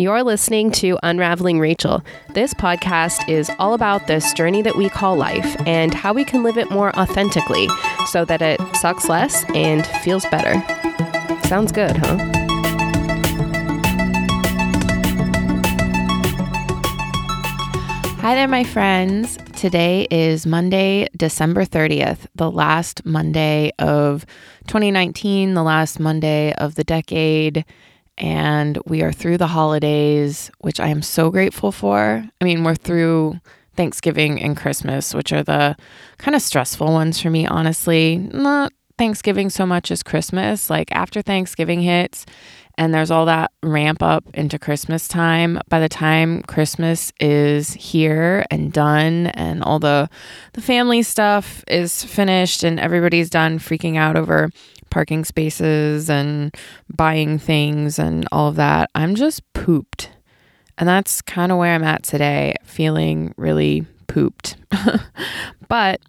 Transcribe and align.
You're 0.00 0.22
listening 0.22 0.70
to 0.70 0.98
Unraveling 1.02 1.60
Rachel. 1.60 2.02
This 2.30 2.54
podcast 2.54 3.28
is 3.28 3.50
all 3.58 3.74
about 3.74 4.06
this 4.06 4.32
journey 4.32 4.62
that 4.62 4.74
we 4.74 4.88
call 4.88 5.14
life 5.14 5.54
and 5.66 5.92
how 5.92 6.14
we 6.14 6.24
can 6.24 6.42
live 6.42 6.56
it 6.56 6.70
more 6.70 6.88
authentically 6.98 7.68
so 8.06 8.24
that 8.24 8.40
it 8.40 8.58
sucks 8.76 9.10
less 9.10 9.44
and 9.54 9.86
feels 10.02 10.24
better. 10.30 10.54
Sounds 11.46 11.70
good, 11.70 11.98
huh? 11.98 12.16
Hi 18.22 18.34
there, 18.34 18.48
my 18.48 18.64
friends. 18.64 19.36
Today 19.54 20.06
is 20.10 20.46
Monday, 20.46 21.08
December 21.14 21.66
30th, 21.66 22.20
the 22.36 22.50
last 22.50 23.04
Monday 23.04 23.70
of 23.78 24.24
2019, 24.66 25.52
the 25.52 25.62
last 25.62 26.00
Monday 26.00 26.54
of 26.54 26.76
the 26.76 26.84
decade 26.84 27.66
and 28.20 28.78
we 28.86 29.02
are 29.02 29.12
through 29.12 29.38
the 29.38 29.46
holidays, 29.48 30.50
which 30.60 30.78
I 30.78 30.88
am 30.88 31.02
so 31.02 31.30
grateful 31.30 31.72
for. 31.72 32.22
I 32.40 32.44
mean, 32.44 32.62
we're 32.62 32.74
through 32.74 33.40
Thanksgiving 33.76 34.40
and 34.42 34.56
Christmas, 34.56 35.14
which 35.14 35.32
are 35.32 35.42
the 35.42 35.74
kind 36.18 36.34
of 36.34 36.42
stressful 36.42 36.86
ones 36.86 37.20
for 37.20 37.30
me, 37.30 37.46
honestly. 37.46 38.18
Not 38.18 38.72
Thanksgiving 38.98 39.48
so 39.48 39.64
much 39.64 39.90
as 39.90 40.02
Christmas. 40.02 40.68
Like 40.68 40.92
after 40.92 41.22
Thanksgiving 41.22 41.80
hits 41.80 42.26
and 42.76 42.92
there's 42.92 43.10
all 43.10 43.24
that 43.24 43.50
ramp 43.62 44.02
up 44.02 44.24
into 44.34 44.58
Christmas 44.58 45.08
time, 45.08 45.58
by 45.70 45.80
the 45.80 45.88
time 45.88 46.42
Christmas 46.42 47.10
is 47.18 47.72
here 47.72 48.44
and 48.50 48.70
done 48.70 49.28
and 49.28 49.62
all 49.62 49.78
the 49.78 50.10
the 50.52 50.60
family 50.60 51.02
stuff 51.02 51.64
is 51.66 52.04
finished 52.04 52.62
and 52.62 52.78
everybody's 52.78 53.30
done 53.30 53.58
freaking 53.58 53.96
out 53.96 54.16
over 54.16 54.50
parking 54.90 55.24
spaces 55.24 56.10
and 56.10 56.54
buying 56.94 57.38
things 57.38 57.98
and 57.98 58.28
all 58.32 58.48
of 58.48 58.56
that. 58.56 58.90
I'm 58.94 59.14
just 59.14 59.40
pooped. 59.52 60.10
And 60.78 60.88
that's 60.88 61.20
kind 61.22 61.52
of 61.52 61.58
where 61.58 61.74
I'm 61.74 61.84
at 61.84 62.02
today, 62.02 62.54
feeling 62.64 63.34
really 63.36 63.86
pooped. 64.06 64.56
but 65.68 66.00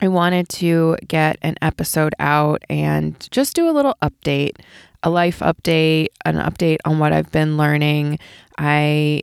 I 0.00 0.08
wanted 0.08 0.48
to 0.50 0.96
get 1.06 1.38
an 1.42 1.56
episode 1.60 2.14
out 2.18 2.62
and 2.68 3.28
just 3.30 3.56
do 3.56 3.68
a 3.68 3.72
little 3.72 3.96
update, 4.00 4.56
a 5.02 5.10
life 5.10 5.40
update, 5.40 6.08
an 6.24 6.36
update 6.36 6.78
on 6.84 7.00
what 7.00 7.12
I've 7.12 7.32
been 7.32 7.56
learning. 7.56 8.18
I 8.56 9.22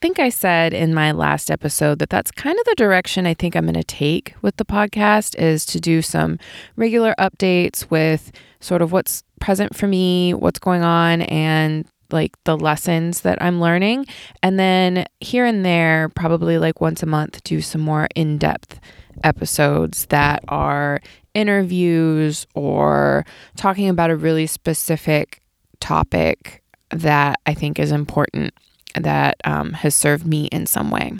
think 0.00 0.18
I 0.18 0.28
said 0.28 0.74
in 0.74 0.94
my 0.94 1.12
last 1.12 1.50
episode 1.50 1.98
that 1.98 2.10
that's 2.10 2.30
kind 2.30 2.58
of 2.58 2.64
the 2.64 2.74
direction 2.76 3.26
I 3.26 3.34
think 3.34 3.54
I'm 3.54 3.64
going 3.64 3.74
to 3.74 3.84
take 3.84 4.34
with 4.42 4.56
the 4.56 4.64
podcast 4.64 5.36
is 5.38 5.64
to 5.66 5.80
do 5.80 6.02
some 6.02 6.38
regular 6.76 7.14
updates 7.18 7.90
with 7.90 8.32
sort 8.60 8.82
of 8.82 8.92
what's 8.92 9.22
present 9.40 9.76
for 9.76 9.86
me, 9.86 10.34
what's 10.34 10.58
going 10.58 10.82
on 10.82 11.22
and 11.22 11.86
like 12.10 12.32
the 12.44 12.56
lessons 12.56 13.22
that 13.22 13.42
I'm 13.42 13.60
learning. 13.60 14.06
And 14.42 14.58
then 14.58 15.06
here 15.20 15.44
and 15.44 15.64
there 15.64 16.08
probably 16.10 16.58
like 16.58 16.80
once 16.80 17.02
a 17.02 17.06
month 17.06 17.42
do 17.44 17.60
some 17.60 17.80
more 17.80 18.08
in-depth 18.14 18.78
episodes 19.24 20.06
that 20.06 20.44
are 20.48 21.00
interviews 21.34 22.46
or 22.54 23.24
talking 23.56 23.88
about 23.88 24.10
a 24.10 24.16
really 24.16 24.46
specific 24.46 25.42
topic 25.80 26.62
that 26.90 27.40
I 27.46 27.54
think 27.54 27.78
is 27.78 27.92
important 27.92 28.54
that 29.00 29.36
um, 29.44 29.72
has 29.72 29.94
served 29.94 30.26
me 30.26 30.46
in 30.46 30.66
some 30.66 30.90
way. 30.90 31.12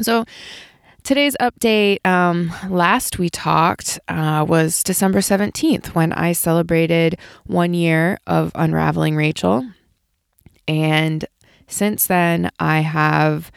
So, 0.00 0.24
today's 1.02 1.36
update 1.40 2.04
um, 2.06 2.52
last 2.68 3.18
we 3.18 3.28
talked 3.28 3.98
uh, 4.08 4.44
was 4.48 4.82
December 4.82 5.20
17th 5.20 5.88
when 5.88 6.12
I 6.12 6.32
celebrated 6.32 7.18
one 7.44 7.74
year 7.74 8.18
of 8.26 8.52
Unraveling 8.54 9.16
Rachel. 9.16 9.66
And 10.68 11.24
since 11.66 12.06
then, 12.06 12.50
I 12.58 12.80
have. 12.80 13.50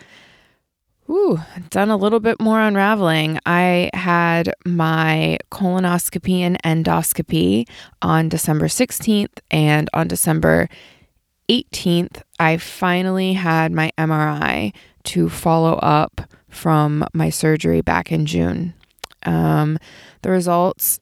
Done 1.70 1.90
a 1.90 1.98
little 1.98 2.20
bit 2.22 2.40
more 2.40 2.60
unraveling. 2.62 3.38
I 3.46 3.92
had 3.94 4.54
my 4.66 5.38
colonoscopy 5.52 6.40
and 6.40 6.58
endoscopy 6.64 7.68
on 8.02 8.30
December 8.30 8.68
16th 8.68 9.38
and 9.52 9.90
on 9.94 10.08
December 10.08 10.70
18th, 11.50 12.22
I 12.40 12.58
finally 12.58 13.34
had 13.34 13.72
my 13.72 13.92
MRI 13.98 14.74
to 15.06 15.30
follow 15.30 15.74
up 15.76 16.22
from 16.50 17.06
my 17.14 17.30
surgery 17.30 17.82
back 17.82 18.12
in 18.12 18.26
June. 18.26 18.74
Um, 19.26 19.78
the 20.22 20.30
results 20.30 21.00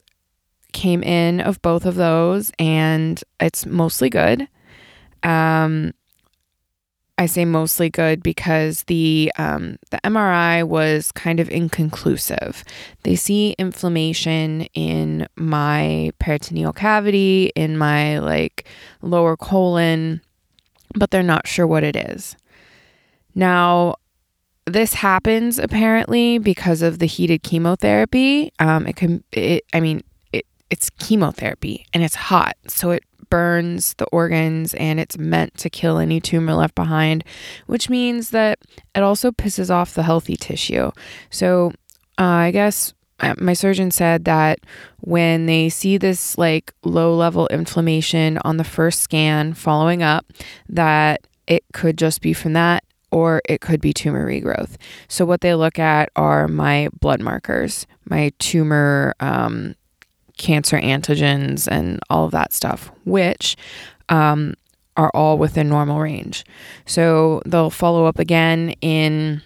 came 0.72 1.02
in 1.02 1.40
of 1.40 1.60
both 1.62 1.84
of 1.84 1.94
those, 1.94 2.52
and 2.58 3.22
it's 3.40 3.66
mostly 3.66 4.10
good. 4.10 4.48
Um, 5.22 5.92
I 7.18 7.26
say 7.26 7.44
mostly 7.44 7.90
good 7.90 8.22
because 8.22 8.84
the 8.84 9.30
um, 9.36 9.76
the 9.90 10.00
MRI 10.02 10.66
was 10.66 11.12
kind 11.12 11.40
of 11.40 11.48
inconclusive. 11.50 12.64
They 13.04 13.16
see 13.16 13.54
inflammation 13.58 14.62
in 14.74 15.28
my 15.36 16.10
peritoneal 16.18 16.72
cavity, 16.72 17.52
in 17.54 17.76
my 17.76 18.18
like 18.18 18.66
lower 19.02 19.36
colon, 19.36 20.22
but 20.96 21.10
they're 21.10 21.22
not 21.22 21.46
sure 21.46 21.66
what 21.66 21.84
it 21.84 21.96
is. 21.96 22.36
Now, 23.34 23.96
this 24.66 24.94
happens 24.94 25.58
apparently 25.58 26.38
because 26.38 26.82
of 26.82 26.98
the 26.98 27.06
heated 27.06 27.42
chemotherapy. 27.42 28.52
Um, 28.58 28.86
it 28.86 28.96
can, 28.96 29.24
it, 29.32 29.64
I 29.72 29.80
mean, 29.80 30.02
it, 30.32 30.46
it's 30.70 30.90
chemotherapy 30.90 31.86
and 31.92 32.02
it's 32.02 32.14
hot, 32.14 32.56
so 32.68 32.90
it 32.90 33.02
burns 33.28 33.94
the 33.94 34.04
organs 34.06 34.74
and 34.74 35.00
it's 35.00 35.16
meant 35.16 35.56
to 35.56 35.70
kill 35.70 35.98
any 35.98 36.20
tumor 36.20 36.54
left 36.54 36.74
behind, 36.74 37.24
which 37.66 37.88
means 37.88 38.30
that 38.30 38.58
it 38.94 39.02
also 39.02 39.30
pisses 39.30 39.70
off 39.70 39.94
the 39.94 40.02
healthy 40.02 40.36
tissue. 40.36 40.90
So, 41.30 41.72
uh, 42.18 42.24
I 42.24 42.50
guess 42.50 42.92
my 43.38 43.52
surgeon 43.52 43.90
said 43.90 44.24
that 44.24 44.60
when 45.00 45.46
they 45.46 45.68
see 45.68 45.96
this 45.96 46.36
like 46.36 46.72
low 46.82 47.14
level 47.14 47.46
inflammation 47.48 48.38
on 48.44 48.56
the 48.56 48.64
first 48.64 49.00
scan 49.00 49.54
following 49.54 50.02
up, 50.02 50.26
that 50.68 51.26
it 51.46 51.64
could 51.72 51.98
just 51.98 52.20
be 52.20 52.32
from 52.32 52.52
that 52.54 52.84
or 53.10 53.42
it 53.48 53.60
could 53.60 53.80
be 53.80 53.92
tumor 53.92 54.26
regrowth. 54.26 54.76
So, 55.06 55.24
what 55.24 55.42
they 55.42 55.54
look 55.54 55.78
at 55.78 56.10
are 56.16 56.48
my 56.48 56.88
blood 57.00 57.20
markers, 57.20 57.86
my 58.08 58.32
tumor 58.38 59.14
um, 59.20 59.76
cancer 60.38 60.80
antigens, 60.80 61.68
and 61.70 62.00
all 62.10 62.24
of 62.24 62.32
that 62.32 62.52
stuff, 62.52 62.90
which 63.04 63.56
um, 64.08 64.54
are 64.96 65.10
all 65.14 65.38
within 65.38 65.68
normal 65.68 66.00
range. 66.00 66.44
So, 66.86 67.42
they'll 67.46 67.70
follow 67.70 68.06
up 68.06 68.18
again 68.18 68.74
in 68.80 69.42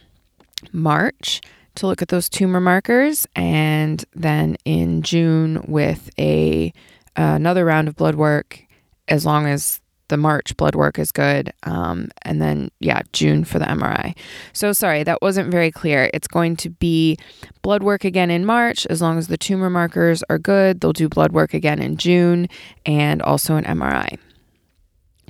March 0.73 1.41
to 1.77 1.87
look 1.87 2.03
at 2.03 2.09
those 2.09 2.29
tumor 2.29 2.61
markers, 2.61 3.27
and 3.37 4.05
then 4.15 4.57
in 4.65 5.03
June 5.03 5.65
with 5.69 6.11
a 6.19 6.73
uh, 7.19 7.33
another 7.37 7.65
round 7.65 7.89
of 7.89 7.97
blood 7.97 8.15
work, 8.15 8.63
as 9.09 9.25
long 9.25 9.47
as 9.47 9.81
the 10.09 10.17
March 10.17 10.57
blood 10.57 10.75
work 10.75 10.99
is 10.99 11.11
good, 11.11 11.53
um, 11.65 12.09
and 12.23 12.41
then 12.41 12.71
yeah, 12.81 13.01
June 13.13 13.45
for 13.45 13.59
the 13.59 13.65
MRI. 13.65 14.17
So 14.53 14.73
sorry, 14.73 15.03
that 15.03 15.21
wasn't 15.21 15.51
very 15.51 15.71
clear. 15.71 16.11
It's 16.15 16.29
going 16.29 16.57
to 16.57 16.71
be 16.71 17.17
blood 17.63 17.83
work 17.83 18.05
again 18.05 18.31
in 18.31 18.45
March, 18.45 18.87
as 18.87 19.03
long 19.03 19.19
as 19.19 19.29
the 19.29 19.39
tumor 19.39 19.71
markers 19.71 20.23
are 20.29 20.39
good. 20.39 20.81
They'll 20.81 20.93
do 20.93 21.09
blood 21.09 21.33
work 21.33 21.55
again 21.55 21.81
in 21.81 21.97
June, 21.97 22.49
and 22.85 23.21
also 23.23 23.57
an 23.57 23.65
MRI. 23.65 24.19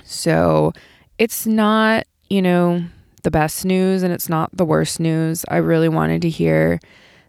So 0.03 0.73
it's 1.17 1.47
not, 1.47 2.05
you 2.29 2.41
know, 2.41 2.83
the 3.23 3.31
best 3.31 3.65
news 3.65 4.03
and 4.03 4.13
it's 4.13 4.29
not 4.29 4.55
the 4.55 4.65
worst 4.65 4.99
news. 4.99 5.45
I 5.49 5.57
really 5.57 5.89
wanted 5.89 6.21
to 6.23 6.29
hear 6.29 6.79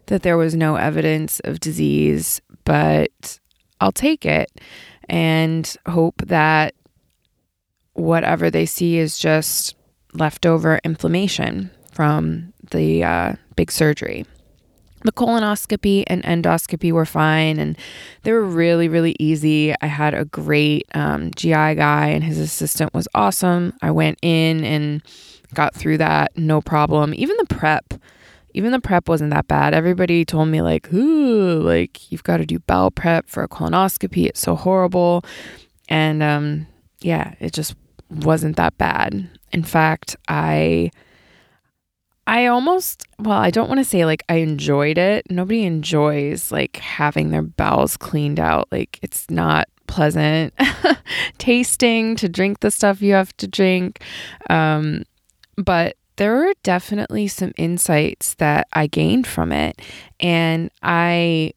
that 0.07 0.23
there 0.23 0.37
was 0.37 0.55
no 0.55 0.75
evidence 0.75 1.39
of 1.41 1.59
disease, 1.59 2.41
but 2.65 3.39
I'll 3.79 3.91
take 3.91 4.25
it 4.25 4.51
and 5.07 5.75
hope 5.87 6.21
that 6.25 6.75
whatever 7.93 8.49
they 8.49 8.65
see 8.65 8.97
is 8.97 9.19
just 9.19 9.75
leftover 10.13 10.79
inflammation 10.83 11.69
from 11.91 12.53
the 12.71 13.03
uh, 13.03 13.33
big 13.55 13.71
surgery. 13.71 14.25
The 15.03 15.11
colonoscopy 15.13 16.03
and 16.07 16.23
endoscopy 16.23 16.91
were 16.91 17.05
fine 17.05 17.57
and 17.57 17.77
they 18.23 18.33
were 18.33 18.43
really, 18.43 18.89
really 18.89 19.15
easy. 19.17 19.73
I 19.81 19.87
had 19.87 20.13
a 20.13 20.25
great 20.25 20.87
um, 20.93 21.31
GI 21.35 21.75
guy 21.75 22.07
and 22.07 22.23
his 22.23 22.37
assistant 22.37 22.93
was 22.93 23.07
awesome. 23.15 23.73
I 23.81 23.91
went 23.91 24.19
in 24.21 24.65
and 24.65 25.01
got 25.53 25.75
through 25.75 25.97
that 25.99 26.37
no 26.37 26.61
problem. 26.61 27.13
Even 27.15 27.35
the 27.37 27.53
prep, 27.53 27.93
even 28.53 28.71
the 28.71 28.81
prep 28.81 29.07
wasn't 29.07 29.31
that 29.31 29.47
bad. 29.47 29.73
Everybody 29.73 30.25
told 30.25 30.49
me 30.49 30.61
like, 30.61 30.91
"Ooh, 30.93 31.61
like 31.61 32.11
you've 32.11 32.23
got 32.23 32.37
to 32.37 32.45
do 32.45 32.59
bowel 32.59 32.91
prep 32.91 33.29
for 33.29 33.43
a 33.43 33.47
colonoscopy. 33.47 34.25
It's 34.27 34.39
so 34.39 34.55
horrible." 34.55 35.23
And 35.87 36.21
um 36.23 36.67
yeah, 37.01 37.35
it 37.39 37.53
just 37.53 37.75
wasn't 38.09 38.57
that 38.57 38.77
bad. 38.77 39.29
In 39.51 39.63
fact, 39.63 40.15
I 40.27 40.91
I 42.27 42.45
almost 42.45 43.05
well, 43.17 43.39
I 43.39 43.49
don't 43.49 43.67
want 43.67 43.79
to 43.79 43.83
say 43.83 44.05
like 44.05 44.23
I 44.29 44.35
enjoyed 44.35 44.97
it. 44.97 45.29
Nobody 45.29 45.65
enjoys 45.65 46.51
like 46.51 46.77
having 46.77 47.31
their 47.31 47.41
bowels 47.41 47.97
cleaned 47.97 48.39
out. 48.39 48.67
Like 48.71 48.99
it's 49.01 49.29
not 49.29 49.67
pleasant 49.87 50.53
tasting 51.39 52.15
to 52.15 52.29
drink 52.29 52.59
the 52.59 52.69
stuff 52.69 53.01
you 53.01 53.13
have 53.13 53.35
to 53.37 53.47
drink. 53.47 54.01
Um, 54.49 55.03
but 55.63 55.95
there 56.15 56.35
were 56.35 56.53
definitely 56.63 57.27
some 57.27 57.53
insights 57.57 58.33
that 58.35 58.67
I 58.73 58.87
gained 58.87 59.27
from 59.27 59.51
it. 59.51 59.81
And 60.19 60.69
I 60.81 61.53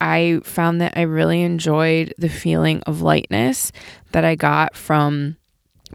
I 0.00 0.40
found 0.44 0.80
that 0.80 0.92
I 0.96 1.02
really 1.02 1.42
enjoyed 1.42 2.14
the 2.18 2.28
feeling 2.28 2.82
of 2.82 3.00
lightness 3.00 3.72
that 4.12 4.24
I 4.24 4.34
got 4.34 4.76
from 4.76 5.36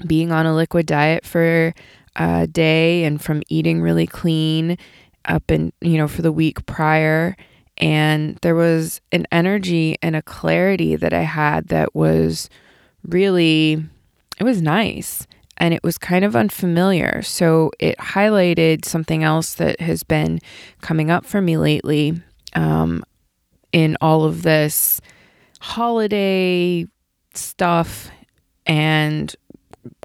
being 0.08 0.32
on 0.32 0.46
a 0.46 0.56
liquid 0.56 0.88
diet 0.88 1.26
for 1.26 1.74
a 2.16 2.48
day 2.48 3.04
and 3.04 3.22
from 3.22 3.44
eating 3.48 3.82
really 3.82 4.08
clean 4.08 4.78
up 5.26 5.52
and 5.52 5.72
you 5.82 5.98
know 5.98 6.08
for 6.08 6.24
the 6.24 6.32
week 6.32 6.66
prior 6.66 7.38
and 7.78 8.38
there 8.42 8.56
was 8.56 9.02
an 9.12 9.28
energy 9.32 9.98
and 10.02 10.16
a 10.16 10.22
clarity 10.24 10.96
that 10.96 11.14
I 11.14 11.22
had 11.22 11.68
that 11.68 11.94
was 11.94 12.50
really 13.04 13.84
it 14.40 14.44
was 14.44 14.62
nice 14.62 15.28
and 15.62 15.76
it 15.76 15.84
was 15.84 16.00
kind 16.00 16.26
of 16.26 16.36
unfamiliar. 16.36 17.22
So 17.22 17.72
it 17.78 17.96
highlighted 18.00 18.84
something 18.84 19.24
else 19.24 19.54
that 19.54 19.80
has 19.80 20.02
been 20.02 20.40
coming 20.82 21.12
up 21.12 21.24
for 21.24 21.40
me 21.40 21.56
lately 21.56 22.20
um, 22.56 23.04
in 23.72 23.96
all 24.02 24.24
of 24.24 24.42
this 24.42 25.00
holiday 25.60 26.88
stuff 27.36 28.10
and 28.66 29.36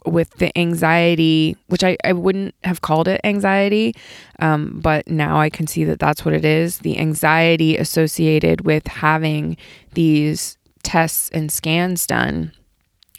with 0.04 0.30
the 0.34 0.56
anxiety, 0.58 1.56
which 1.68 1.82
I, 1.82 1.96
I 2.04 2.12
wouldn't 2.12 2.54
have 2.62 2.82
called 2.82 3.08
it 3.08 3.22
anxiety, 3.24 3.94
um, 4.40 4.78
but 4.82 5.08
now 5.08 5.38
I 5.40 5.48
can 5.48 5.66
see 5.66 5.84
that 5.84 5.98
that's 5.98 6.22
what 6.22 6.34
it 6.34 6.44
is 6.44 6.80
the 6.80 6.98
anxiety 6.98 7.78
associated 7.78 8.66
with 8.66 8.86
having 8.86 9.56
these 9.94 10.58
tests 10.82 11.30
and 11.30 11.50
scans 11.50 12.06
done. 12.06 12.52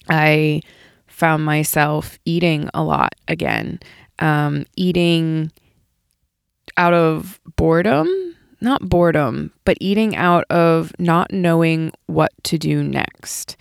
I 0.08 0.62
found 1.18 1.44
myself 1.44 2.20
eating 2.26 2.70
a 2.76 2.84
lot 2.84 3.16
again, 3.28 3.80
um, 4.20 4.68
eating 4.76 5.52
out 6.78 6.94
of 6.94 7.40
boredom, 7.56 8.08
not 8.62 8.88
boredom, 8.88 9.52
but 9.66 9.76
eating 9.82 10.16
out 10.16 10.44
of 10.52 10.94
not 11.00 11.34
knowing 11.34 11.92
what 12.06 12.32
to 12.44 12.60
do 12.60 12.84
next. 12.84 13.58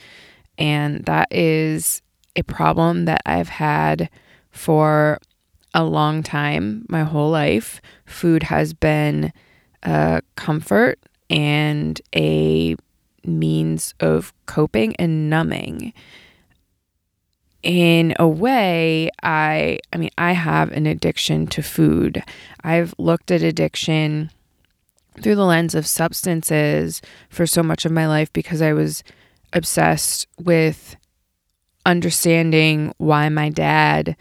And 0.58 1.02
that 1.06 1.28
is 1.30 2.02
a 2.36 2.42
problem 2.42 3.06
that 3.06 3.22
I've 3.24 3.48
had 3.48 4.10
for 4.50 5.18
a 5.72 5.82
long 5.82 6.22
time, 6.22 6.84
my 6.90 7.04
whole 7.04 7.30
life. 7.30 7.80
Food 8.04 8.42
has 8.42 8.74
been 8.74 9.32
a 9.82 10.20
comfort 10.36 10.98
and 11.30 11.98
a 12.14 12.76
means 13.24 13.94
of 13.98 14.34
coping 14.44 14.94
and 14.96 15.30
numbing 15.30 15.94
in 17.66 18.14
a 18.20 18.28
way 18.28 19.10
i 19.24 19.76
i 19.92 19.96
mean 19.96 20.10
i 20.16 20.30
have 20.30 20.70
an 20.70 20.86
addiction 20.86 21.48
to 21.48 21.62
food 21.62 22.22
i've 22.62 22.94
looked 22.96 23.32
at 23.32 23.42
addiction 23.42 24.30
through 25.20 25.34
the 25.34 25.44
lens 25.44 25.74
of 25.74 25.84
substances 25.84 27.02
for 27.28 27.44
so 27.44 27.64
much 27.64 27.84
of 27.84 27.90
my 27.90 28.06
life 28.06 28.32
because 28.32 28.62
i 28.62 28.72
was 28.72 29.02
obsessed 29.52 30.28
with 30.38 30.94
understanding 31.84 32.94
why 32.98 33.28
my 33.28 33.48
dad 33.48 34.16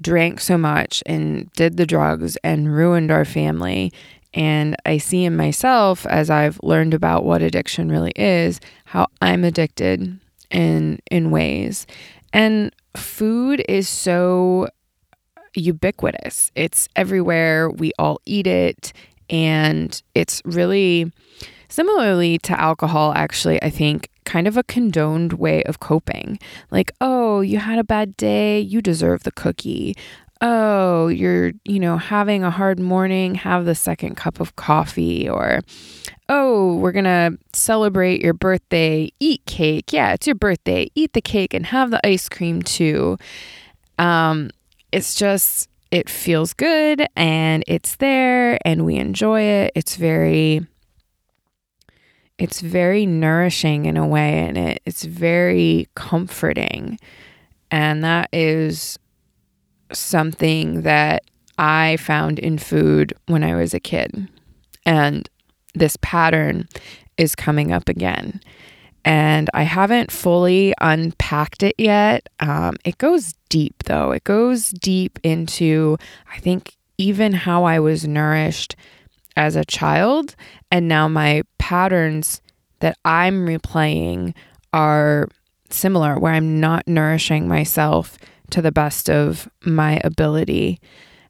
drank 0.00 0.40
so 0.40 0.58
much 0.58 1.04
and 1.06 1.52
did 1.52 1.76
the 1.76 1.86
drugs 1.86 2.36
and 2.42 2.74
ruined 2.74 3.12
our 3.12 3.24
family 3.24 3.92
and 4.34 4.74
I 4.86 4.98
see 4.98 5.24
in 5.24 5.36
myself 5.36 6.06
as 6.06 6.30
I've 6.30 6.58
learned 6.62 6.94
about 6.94 7.22
what 7.24 7.42
addiction 7.42 7.90
really 7.90 8.12
is, 8.16 8.60
how 8.86 9.08
I'm 9.20 9.44
addicted 9.44 10.18
in 10.50 11.00
in 11.10 11.30
ways. 11.30 11.86
And 12.32 12.74
food 12.96 13.64
is 13.68 13.88
so 13.88 14.68
ubiquitous. 15.54 16.50
It's 16.54 16.88
everywhere. 16.96 17.70
We 17.70 17.92
all 17.98 18.20
eat 18.24 18.46
it. 18.46 18.92
And 19.28 20.00
it's 20.14 20.42
really 20.44 21.12
similarly 21.68 22.38
to 22.38 22.60
alcohol, 22.60 23.12
actually, 23.16 23.62
I 23.62 23.70
think 23.70 24.08
kind 24.24 24.46
of 24.46 24.56
a 24.56 24.62
condoned 24.62 25.34
way 25.34 25.62
of 25.64 25.80
coping. 25.80 26.38
Like, 26.70 26.92
oh, 27.00 27.40
you 27.40 27.58
had 27.58 27.78
a 27.78 27.84
bad 27.84 28.16
day, 28.16 28.60
you 28.60 28.80
deserve 28.82 29.22
the 29.22 29.32
cookie. 29.32 29.96
Oh, 30.44 31.06
you're, 31.06 31.52
you 31.64 31.78
know, 31.78 31.96
having 31.96 32.42
a 32.42 32.50
hard 32.50 32.80
morning, 32.80 33.36
have 33.36 33.64
the 33.64 33.76
second 33.76 34.16
cup 34.16 34.40
of 34.40 34.56
coffee. 34.56 35.28
Or, 35.28 35.60
oh, 36.28 36.76
we're 36.76 36.90
going 36.90 37.04
to 37.04 37.38
celebrate 37.52 38.20
your 38.20 38.34
birthday, 38.34 39.12
eat 39.20 39.46
cake. 39.46 39.92
Yeah, 39.92 40.12
it's 40.14 40.26
your 40.26 40.34
birthday. 40.34 40.90
Eat 40.96 41.12
the 41.12 41.20
cake 41.20 41.54
and 41.54 41.64
have 41.66 41.92
the 41.92 42.04
ice 42.04 42.28
cream 42.28 42.60
too. 42.60 43.18
Um, 43.98 44.50
it's 44.90 45.14
just, 45.14 45.68
it 45.92 46.10
feels 46.10 46.54
good 46.54 47.06
and 47.14 47.62
it's 47.68 47.96
there 47.96 48.58
and 48.64 48.84
we 48.84 48.96
enjoy 48.96 49.42
it. 49.42 49.72
It's 49.76 49.94
very, 49.94 50.66
it's 52.36 52.60
very 52.60 53.06
nourishing 53.06 53.84
in 53.84 53.96
a 53.96 54.06
way 54.06 54.40
and 54.40 54.58
it, 54.58 54.82
it's 54.86 55.04
very 55.04 55.86
comforting. 55.94 56.98
And 57.70 58.02
that 58.02 58.28
is 58.32 58.98
something 59.94 60.82
that 60.82 61.24
I 61.58 61.96
found 61.98 62.38
in 62.38 62.58
food 62.58 63.14
when 63.26 63.44
I 63.44 63.54
was 63.54 63.74
a 63.74 63.80
kid. 63.80 64.28
And 64.84 65.28
this 65.74 65.96
pattern 66.00 66.68
is 67.16 67.34
coming 67.34 67.72
up 67.72 67.88
again. 67.88 68.40
And 69.04 69.50
I 69.52 69.62
haven't 69.62 70.12
fully 70.12 70.74
unpacked 70.80 71.62
it 71.62 71.74
yet. 71.76 72.28
Um, 72.40 72.76
it 72.84 72.98
goes 72.98 73.34
deep, 73.48 73.82
though. 73.84 74.12
It 74.12 74.24
goes 74.24 74.70
deep 74.70 75.18
into, 75.22 75.98
I 76.32 76.38
think, 76.38 76.76
even 76.98 77.32
how 77.32 77.64
I 77.64 77.80
was 77.80 78.06
nourished 78.06 78.76
as 79.36 79.56
a 79.56 79.64
child. 79.64 80.36
And 80.70 80.86
now 80.88 81.08
my 81.08 81.42
patterns 81.58 82.40
that 82.80 82.96
I'm 83.04 83.46
replaying 83.46 84.34
are 84.72 85.28
similar, 85.70 86.18
where 86.18 86.34
I'm 86.34 86.60
not 86.60 86.86
nourishing 86.86 87.48
myself 87.48 88.18
to 88.52 88.62
the 88.62 88.72
best 88.72 89.10
of 89.10 89.48
my 89.64 90.00
ability. 90.04 90.80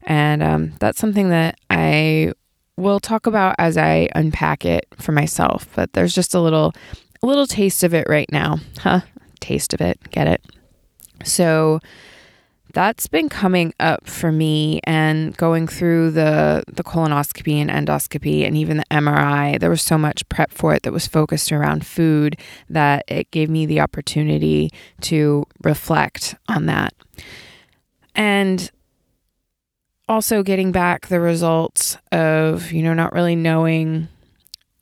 And 0.03 0.43
um, 0.43 0.73
that's 0.79 0.99
something 0.99 1.29
that 1.29 1.59
I 1.69 2.33
we'll 2.75 2.99
talk 2.99 3.27
about 3.27 3.55
as 3.59 3.77
I 3.77 4.09
unpack 4.15 4.65
it 4.65 4.87
for 4.97 5.11
myself. 5.11 5.67
But 5.75 5.93
there's 5.93 6.13
just 6.13 6.33
a 6.33 6.39
little 6.39 6.73
a 7.21 7.25
little 7.27 7.47
taste 7.47 7.83
of 7.83 7.93
it 7.93 8.07
right 8.09 8.31
now. 8.31 8.59
Huh? 8.79 9.01
Taste 9.39 9.73
of 9.73 9.81
it. 9.81 9.99
Get 10.11 10.27
it? 10.27 10.45
So 11.23 11.79
that's 12.73 13.05
been 13.05 13.29
coming 13.29 13.71
up 13.79 14.07
for 14.07 14.31
me 14.31 14.81
and 14.83 15.37
going 15.37 15.67
through 15.67 16.11
the 16.11 16.63
the 16.67 16.83
colonoscopy 16.83 17.53
and 17.55 17.69
endoscopy 17.69 18.45
and 18.45 18.57
even 18.57 18.77
the 18.77 18.85
MRI 18.91 19.59
there 19.59 19.69
was 19.69 19.81
so 19.81 19.97
much 19.97 20.27
prep 20.27 20.51
for 20.51 20.73
it 20.73 20.81
that 20.83 20.91
was 20.91 21.07
focused 21.07 21.51
around 21.51 21.85
food 21.85 22.35
that 22.69 23.05
it 23.07 23.29
gave 23.31 23.49
me 23.49 23.65
the 23.65 23.79
opportunity 23.79 24.69
to 25.01 25.45
reflect 25.63 26.35
on 26.49 26.65
that. 26.65 26.93
And 28.15 28.71
also 30.09 30.43
getting 30.43 30.71
back 30.71 31.07
the 31.07 31.19
results 31.19 31.97
of 32.11 32.71
you 32.71 32.81
know 32.81 32.93
not 32.93 33.13
really 33.13 33.35
knowing 33.35 34.07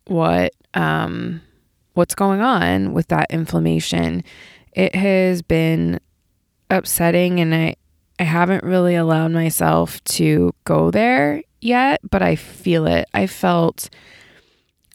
what 0.08 0.54
um 0.74 1.42
what's 1.94 2.16
going 2.16 2.42
on 2.42 2.94
with 2.94 3.08
that 3.10 3.28
inflammation 3.30 4.24
it 4.74 4.96
has 4.96 5.42
been 5.42 6.00
upsetting 6.70 7.40
and 7.40 7.54
I 7.54 7.76
I 8.22 8.24
haven't 8.24 8.64
really 8.64 8.94
allowed 8.94 9.32
myself 9.32 10.04
to 10.04 10.54
go 10.64 10.92
there 10.92 11.42
yet, 11.60 12.02
but 12.08 12.22
I 12.22 12.36
feel 12.36 12.86
it. 12.86 13.10
I 13.16 13.26
felt 13.26 13.90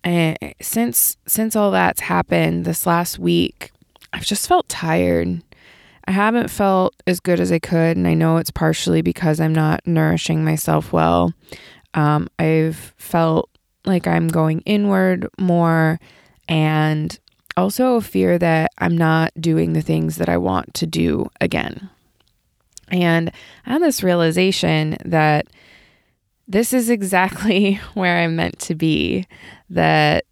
eh, 0.05 0.37
since 0.63 1.17
since 1.27 1.57
all 1.57 1.73
that's 1.73 2.03
happened 2.03 2.65
this 2.65 2.87
last 2.87 3.19
week, 3.19 3.73
I've 4.13 4.25
just 4.25 4.47
felt 4.47 4.69
tired. 4.69 5.43
I 6.07 6.13
haven't 6.13 6.51
felt 6.51 6.95
as 7.09 7.19
good 7.19 7.41
as 7.41 7.51
I 7.51 7.59
could, 7.59 7.97
and 7.97 8.07
I 8.07 8.15
know 8.15 8.37
it's 8.37 8.53
partially 8.53 9.03
because 9.03 9.41
I'm 9.41 9.53
not 9.53 9.85
nourishing 9.85 10.45
myself 10.45 10.93
well. 10.93 11.33
Um, 11.95 12.29
I've 12.39 12.95
felt 12.97 13.51
like 13.85 14.07
I'm 14.07 14.29
going 14.29 14.61
inward 14.61 15.29
more, 15.37 15.99
and 16.49 17.19
also 17.57 17.97
a 17.97 18.01
fear 18.03 18.39
that 18.39 18.71
I'm 18.79 18.97
not 18.97 19.33
doing 19.41 19.73
the 19.73 19.83
things 19.83 20.15
that 20.19 20.29
I 20.29 20.37
want 20.37 20.75
to 20.75 20.87
do 20.87 21.29
again. 21.41 21.91
And 22.89 23.31
I 23.65 23.73
had 23.73 23.83
this 23.83 24.03
realization 24.03 24.97
that 25.05 25.47
this 26.49 26.73
is 26.73 26.91
exactly 26.91 27.75
where 27.95 28.19
I'm 28.19 28.37
meant 28.37 28.59
to 28.61 28.75
be. 28.75 29.27
That 29.71 30.25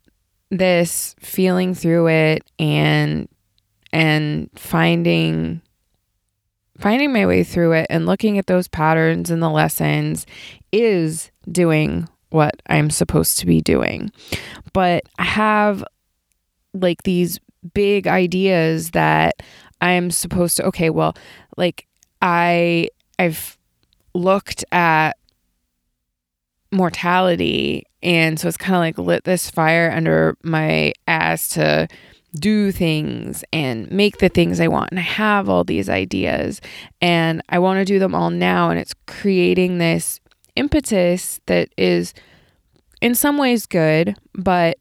this 0.51 1.17
feeling 1.19 1.75
through 1.75 2.09
it 2.09 2.45
and 2.59 3.29
and 3.93 4.51
finding 4.55 5.61
finding 6.79 7.13
my 7.13 7.27
way 7.27 7.45
through 7.45 7.73
it 7.73 7.87
and 7.89 8.07
looking 8.07 8.39
at 8.39 8.47
those 8.47 8.69
patterns 8.69 9.31
and 9.31 9.43
the 9.43 9.49
lessons 9.49 10.27
is 10.73 11.31
doing 11.51 12.09
what 12.31 12.61
I'm 12.69 12.91
supposed 12.91 13.39
to 13.39 13.47
be 13.47 13.61
doing. 13.61 14.11
But 14.73 15.05
I 15.19 15.25
have 15.25 15.85
like 16.73 17.05
these 17.05 17.39
big 17.75 18.09
ideas 18.09 18.91
that 18.91 19.35
I 19.81 19.93
am 19.93 20.11
supposed 20.11 20.57
to 20.57 20.67
okay, 20.67 20.91
well, 20.91 21.17
like 21.57 21.87
I 22.25 22.89
I've 23.19 23.59
looked 24.15 24.65
at 24.73 25.13
mortality 26.73 27.85
and 28.03 28.41
so 28.41 28.49
it's 28.49 28.57
kind 28.57 28.75
of 28.75 28.81
like 28.81 28.99
lit 28.99 29.25
this 29.25 29.51
fire 29.51 29.93
under 29.95 30.37
my 30.43 30.93
ass 31.07 31.49
to 31.51 31.87
do 32.35 32.73
things 32.73 33.45
and 33.53 33.91
make 33.93 34.19
the 34.19 34.29
things 34.29 34.59
I 34.59 34.69
want. 34.69 34.91
And 34.91 34.99
I 34.99 35.03
have 35.03 35.49
all 35.49 35.63
these 35.63 35.89
ideas 35.89 36.61
and 37.01 37.43
I 37.49 37.59
want 37.61 37.79
to 37.79 37.85
do 37.85 37.99
them 37.99 38.15
all 38.15 38.31
now. 38.31 38.71
And 38.71 38.81
it's 38.81 38.95
creating 39.07 39.79
this 39.79 40.19
impetus 40.57 41.41
that 41.47 41.69
is 41.77 42.15
in 43.01 43.15
some 43.15 43.39
ways 43.39 43.67
good, 43.67 44.17
but 44.35 44.79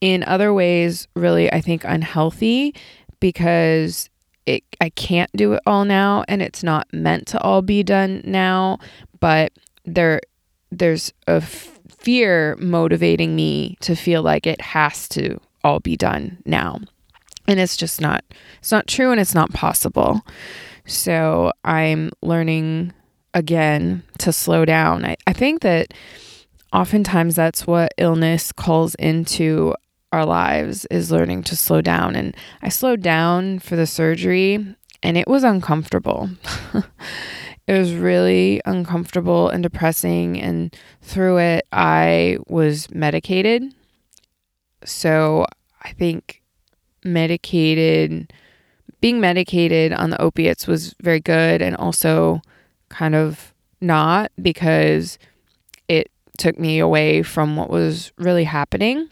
in 0.00 0.24
other 0.24 0.52
ways, 0.52 1.08
really, 1.14 1.50
I 1.52 1.60
think 1.60 1.84
unhealthy 1.84 2.74
because 3.20 4.10
it, 4.46 4.64
I 4.80 4.90
can't 4.90 5.30
do 5.32 5.52
it 5.54 5.62
all 5.66 5.84
now 5.84 6.24
and 6.28 6.42
it's 6.42 6.62
not 6.62 6.86
meant 6.92 7.26
to 7.28 7.40
all 7.40 7.62
be 7.62 7.82
done 7.82 8.22
now. 8.24 8.78
But 9.20 9.52
there, 9.84 10.20
there's 10.70 11.12
a 11.26 11.36
f- 11.36 11.78
fear 11.88 12.56
motivating 12.56 13.36
me 13.36 13.76
to 13.80 13.94
feel 13.94 14.22
like 14.22 14.46
it 14.46 14.60
has 14.60 15.08
to 15.10 15.40
all 15.62 15.80
be 15.80 15.96
done 15.96 16.38
now. 16.44 16.80
And 17.46 17.58
it's 17.58 17.76
just 17.76 18.00
not 18.00 18.24
it's 18.58 18.70
not 18.70 18.86
true 18.86 19.10
and 19.10 19.20
it's 19.20 19.34
not 19.34 19.52
possible. 19.52 20.22
So 20.86 21.52
I'm 21.64 22.10
learning 22.22 22.92
again 23.34 24.02
to 24.18 24.32
slow 24.32 24.64
down. 24.64 25.04
I, 25.04 25.16
I 25.26 25.32
think 25.32 25.62
that 25.62 25.92
oftentimes 26.72 27.34
that's 27.36 27.66
what 27.66 27.92
illness 27.98 28.52
calls 28.52 28.94
into 28.96 29.74
our 30.12 30.26
lives 30.26 30.86
is 30.90 31.10
learning 31.10 31.44
to 31.44 31.56
slow 31.56 31.80
down. 31.80 32.16
And 32.16 32.36
I 32.62 32.68
slowed 32.68 33.02
down 33.02 33.58
for 33.60 33.76
the 33.76 33.86
surgery 33.86 34.76
and 35.02 35.16
it 35.16 35.28
was 35.28 35.44
uncomfortable. 35.44 36.30
it 37.66 37.78
was 37.78 37.94
really 37.94 38.60
uncomfortable 38.64 39.48
and 39.48 39.62
depressing. 39.62 40.40
And 40.40 40.76
through 41.02 41.38
it, 41.38 41.66
I 41.72 42.38
was 42.48 42.90
medicated. 42.92 43.74
So 44.84 45.46
I 45.82 45.92
think 45.92 46.42
medicated, 47.04 48.32
being 49.00 49.20
medicated 49.20 49.92
on 49.92 50.10
the 50.10 50.20
opiates 50.20 50.66
was 50.66 50.94
very 51.00 51.20
good 51.20 51.62
and 51.62 51.76
also 51.76 52.42
kind 52.88 53.14
of 53.14 53.54
not 53.80 54.32
because 54.42 55.18
it 55.88 56.10
took 56.36 56.58
me 56.58 56.78
away 56.78 57.22
from 57.22 57.56
what 57.56 57.70
was 57.70 58.12
really 58.18 58.44
happening. 58.44 59.08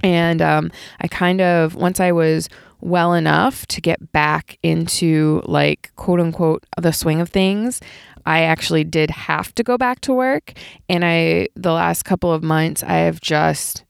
And 0.00 0.42
um, 0.42 0.70
I 1.00 1.08
kind 1.08 1.40
of, 1.40 1.74
once 1.74 2.00
I 2.00 2.12
was 2.12 2.48
well 2.80 3.14
enough 3.14 3.66
to 3.66 3.80
get 3.80 4.12
back 4.12 4.58
into 4.62 5.42
like 5.44 5.90
quote 5.96 6.20
unquote 6.20 6.64
the 6.80 6.92
swing 6.92 7.20
of 7.20 7.30
things, 7.30 7.80
I 8.26 8.42
actually 8.42 8.84
did 8.84 9.10
have 9.10 9.54
to 9.54 9.62
go 9.62 9.78
back 9.78 10.00
to 10.02 10.12
work. 10.12 10.52
And 10.88 11.04
I, 11.04 11.48
the 11.54 11.72
last 11.72 12.04
couple 12.04 12.32
of 12.32 12.42
months, 12.42 12.82
I 12.82 12.98
have 12.98 13.20
just 13.20 13.84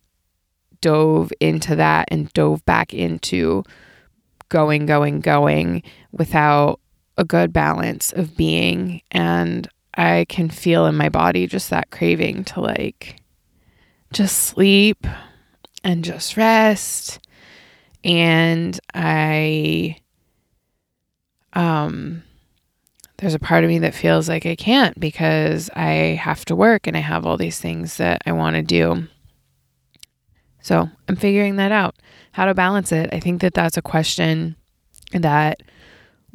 dove 0.80 1.32
into 1.40 1.74
that 1.76 2.08
and 2.10 2.32
dove 2.34 2.64
back 2.66 2.92
into 2.92 3.64
going, 4.48 4.86
going, 4.86 5.20
going 5.20 5.82
without 6.12 6.80
a 7.16 7.24
good 7.24 7.52
balance 7.52 8.12
of 8.12 8.36
being. 8.36 9.00
And 9.10 9.68
I 9.94 10.26
can 10.28 10.50
feel 10.50 10.86
in 10.86 10.94
my 10.94 11.08
body 11.08 11.46
just 11.46 11.70
that 11.70 11.90
craving 11.90 12.44
to 12.44 12.60
like 12.60 13.16
just 14.12 14.36
sleep 14.36 15.06
and 15.86 16.04
just 16.04 16.36
rest. 16.36 17.20
And 18.02 18.78
I, 18.92 19.96
um, 21.52 22.24
there's 23.18 23.34
a 23.34 23.38
part 23.38 23.62
of 23.62 23.70
me 23.70 23.78
that 23.78 23.94
feels 23.94 24.28
like 24.28 24.44
I 24.46 24.56
can't 24.56 24.98
because 24.98 25.70
I 25.76 26.18
have 26.20 26.44
to 26.46 26.56
work 26.56 26.88
and 26.88 26.96
I 26.96 27.00
have 27.00 27.24
all 27.24 27.36
these 27.36 27.60
things 27.60 27.98
that 27.98 28.22
I 28.26 28.32
want 28.32 28.56
to 28.56 28.62
do. 28.62 29.06
So 30.60 30.90
I'm 31.08 31.14
figuring 31.14 31.54
that 31.56 31.70
out. 31.70 31.94
How 32.32 32.46
to 32.46 32.54
balance 32.54 32.90
it. 32.90 33.08
I 33.12 33.20
think 33.20 33.40
that 33.42 33.54
that's 33.54 33.76
a 33.76 33.82
question 33.82 34.56
that 35.12 35.62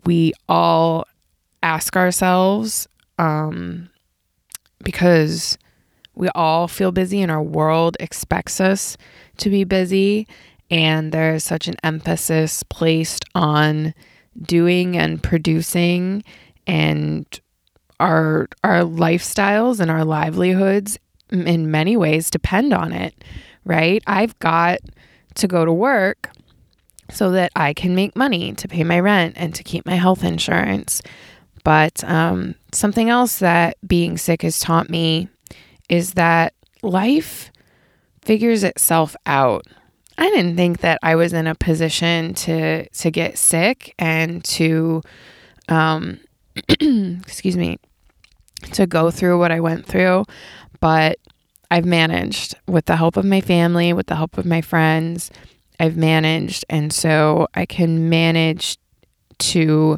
we 0.05 0.31
all 0.48 1.05
ask 1.62 1.98
ourselves 1.98 2.88
um, 3.20 3.89
because 4.81 5.58
we 6.15 6.29
all 6.29 6.70
feel 6.70 6.93
busy 6.93 7.22
and 7.22 7.31
our 7.31 7.43
world 7.43 7.98
expects 8.00 8.62
us 8.62 8.96
to 9.38 9.50
be 9.50 9.64
busy. 9.64 10.28
And 10.70 11.12
there's 11.12 11.44
such 11.44 11.68
an 11.68 11.76
emphasis 11.84 12.64
placed 12.64 13.26
on 13.36 13.94
doing 14.42 14.98
and 14.98 15.22
producing 15.22 16.24
and 16.66 17.26
our 18.00 18.48
our 18.64 18.82
lifestyles 18.82 19.80
and 19.80 19.92
our 19.92 20.06
livelihoods 20.06 20.98
in 21.30 21.70
many 21.70 21.98
ways 21.98 22.30
depend 22.30 22.74
on 22.74 22.94
it 22.94 23.14
right? 23.66 24.02
I've 24.08 24.38
got 24.40 24.80
to 25.36 25.48
go 25.48 25.66
to 25.66 25.74
work 25.74 26.30
so 27.10 27.32
that 27.32 27.52
I 27.56 27.74
can 27.74 27.96
make 27.96 28.16
money 28.16 28.54
to 28.54 28.68
pay 28.68 28.84
my 28.84 29.00
rent 29.00 29.36
and 29.38 29.54
to 29.56 29.64
keep 29.64 29.86
my 29.86 29.96
health 29.96 30.24
insurance. 30.24 31.02
But 31.64 32.04
um, 32.06 32.56
something 32.74 33.10
else 33.10 33.40
that 33.40 33.78
being 33.86 34.18
sick 34.18 34.42
has 34.42 34.60
taught 34.60 34.90
me 34.90 35.30
is 35.90 36.14
that 36.14 36.54
life 36.82 37.50
figures 38.22 38.63
itself 38.63 39.16
out. 39.25 39.66
I 40.18 40.30
didn't 40.30 40.56
think 40.56 40.80
that 40.82 41.00
I 41.01 41.16
was 41.16 41.34
in 41.34 41.48
a 41.48 41.56
position 41.56 42.34
to 42.36 42.88
to 42.88 43.12
get 43.12 43.38
sick 43.38 43.96
and 43.98 44.44
to, 44.46 45.01
um, 45.70 46.20
excuse 46.70 47.58
me, 47.58 47.80
to 48.74 48.86
go 48.86 49.10
through 49.10 49.40
what 49.40 49.51
I 49.51 49.60
went 49.60 49.86
through, 49.86 50.25
but 50.80 51.18
I've 51.72 51.86
managed 51.86 52.56
with 52.68 52.86
the 52.86 52.98
help 52.98 53.16
of 53.16 53.24
my 53.24 53.40
family, 53.40 53.94
with 53.94 54.08
the 54.08 54.16
help 54.16 54.38
of 54.38 54.46
my 54.46 54.60
friends. 54.62 55.32
I've 55.80 55.96
managed. 55.96 56.66
And 56.70 56.92
so 56.92 57.48
I 57.56 57.66
can 57.66 58.10
manage 58.10 58.78
to 59.40 59.98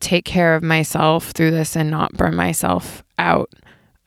take 0.00 0.24
care 0.24 0.54
of 0.54 0.62
myself 0.62 1.32
through 1.32 1.50
this 1.50 1.76
and 1.76 1.90
not 1.90 2.12
burn 2.14 2.36
myself 2.36 3.02
out 3.18 3.52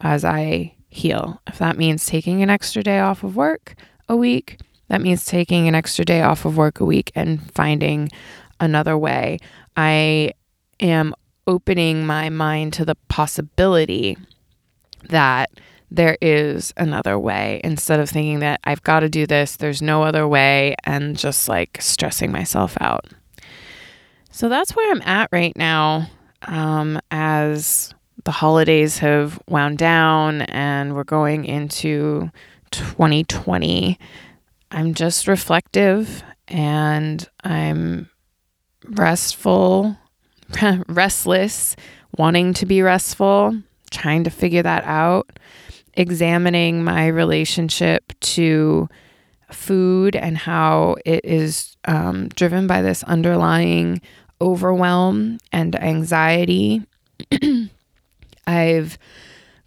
as 0.01 0.23
I 0.25 0.74
heal. 0.95 1.41
If 1.47 1.57
that 1.59 1.77
means 1.77 2.05
taking 2.05 2.41
an 2.41 2.49
extra 2.49 2.81
day 2.81 2.99
off 2.99 3.23
of 3.23 3.35
work 3.35 3.75
a 4.07 4.15
week, 4.15 4.59
that 4.87 5.01
means 5.01 5.25
taking 5.25 5.67
an 5.67 5.75
extra 5.75 6.05
day 6.05 6.21
off 6.21 6.45
of 6.45 6.57
work 6.57 6.79
a 6.79 6.85
week 6.85 7.11
and 7.15 7.51
finding 7.51 8.09
another 8.59 8.97
way. 8.97 9.39
I 9.75 10.31
am 10.79 11.13
opening 11.47 12.05
my 12.05 12.29
mind 12.29 12.73
to 12.73 12.85
the 12.85 12.95
possibility 13.07 14.17
that 15.09 15.49
there 15.91 16.17
is 16.21 16.73
another 16.77 17.19
way 17.19 17.61
instead 17.63 17.99
of 17.99 18.09
thinking 18.09 18.39
that 18.39 18.59
I've 18.63 18.83
got 18.83 19.01
to 19.01 19.09
do 19.09 19.27
this, 19.27 19.55
there's 19.55 19.81
no 19.81 20.03
other 20.03 20.27
way, 20.27 20.75
and 20.83 21.17
just 21.17 21.47
like 21.47 21.77
stressing 21.79 22.31
myself 22.31 22.77
out. 22.81 23.05
So 24.31 24.49
that's 24.49 24.75
where 24.75 24.91
I'm 24.91 25.01
at 25.03 25.29
right 25.31 25.55
now 25.55 26.09
um, 26.43 26.99
as 27.11 27.93
the 28.23 28.31
holidays 28.31 28.99
have 28.99 29.39
wound 29.47 29.77
down 29.77 30.41
and 30.43 30.95
we're 30.95 31.03
going 31.03 31.45
into 31.45 32.31
2020. 32.71 33.99
I'm 34.71 34.93
just 34.93 35.27
reflective 35.27 36.23
and 36.47 37.27
I'm 37.43 38.09
restful, 38.87 39.97
restless, 40.87 41.75
wanting 42.17 42.53
to 42.55 42.65
be 42.65 42.81
restful, 42.81 43.61
trying 43.91 44.23
to 44.23 44.29
figure 44.29 44.63
that 44.63 44.83
out 44.85 45.39
examining 45.95 46.83
my 46.83 47.07
relationship 47.07 48.13
to 48.19 48.89
food 49.51 50.15
and 50.15 50.37
how 50.37 50.95
it 51.05 51.23
is 51.23 51.77
um, 51.85 52.27
driven 52.29 52.67
by 52.67 52.81
this 52.81 53.03
underlying 53.03 54.01
overwhelm 54.41 55.37
and 55.51 55.75
anxiety. 55.81 56.83
I've 58.47 58.97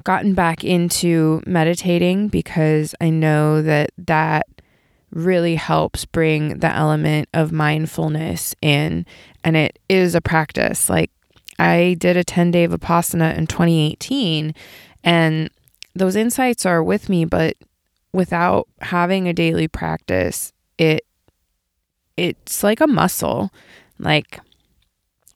gotten 0.04 0.34
back 0.34 0.64
into 0.64 1.42
meditating 1.46 2.28
because 2.28 2.94
I 3.00 3.10
know 3.10 3.62
that 3.62 3.90
that 3.98 4.46
really 5.10 5.56
helps 5.56 6.04
bring 6.04 6.58
the 6.58 6.74
element 6.74 7.28
of 7.32 7.52
mindfulness 7.52 8.54
in. 8.60 9.06
And 9.42 9.56
it 9.56 9.78
is 9.88 10.14
a 10.14 10.20
practice. 10.20 10.88
Like 10.88 11.10
I 11.58 11.96
did 11.98 12.16
a 12.16 12.24
10 12.24 12.50
day 12.50 12.68
Vipassana 12.68 13.36
in 13.36 13.46
2018, 13.46 14.54
and 15.04 15.50
those 15.94 16.16
insights 16.16 16.64
are 16.66 16.82
with 16.82 17.08
me, 17.08 17.24
but 17.24 17.56
without 18.12 18.68
having 18.80 19.28
a 19.28 19.32
daily 19.32 19.68
practice, 19.68 20.52
it 20.76 21.04
it's 22.16 22.62
like 22.62 22.80
a 22.80 22.86
muscle. 22.86 23.50
Like 23.98 24.40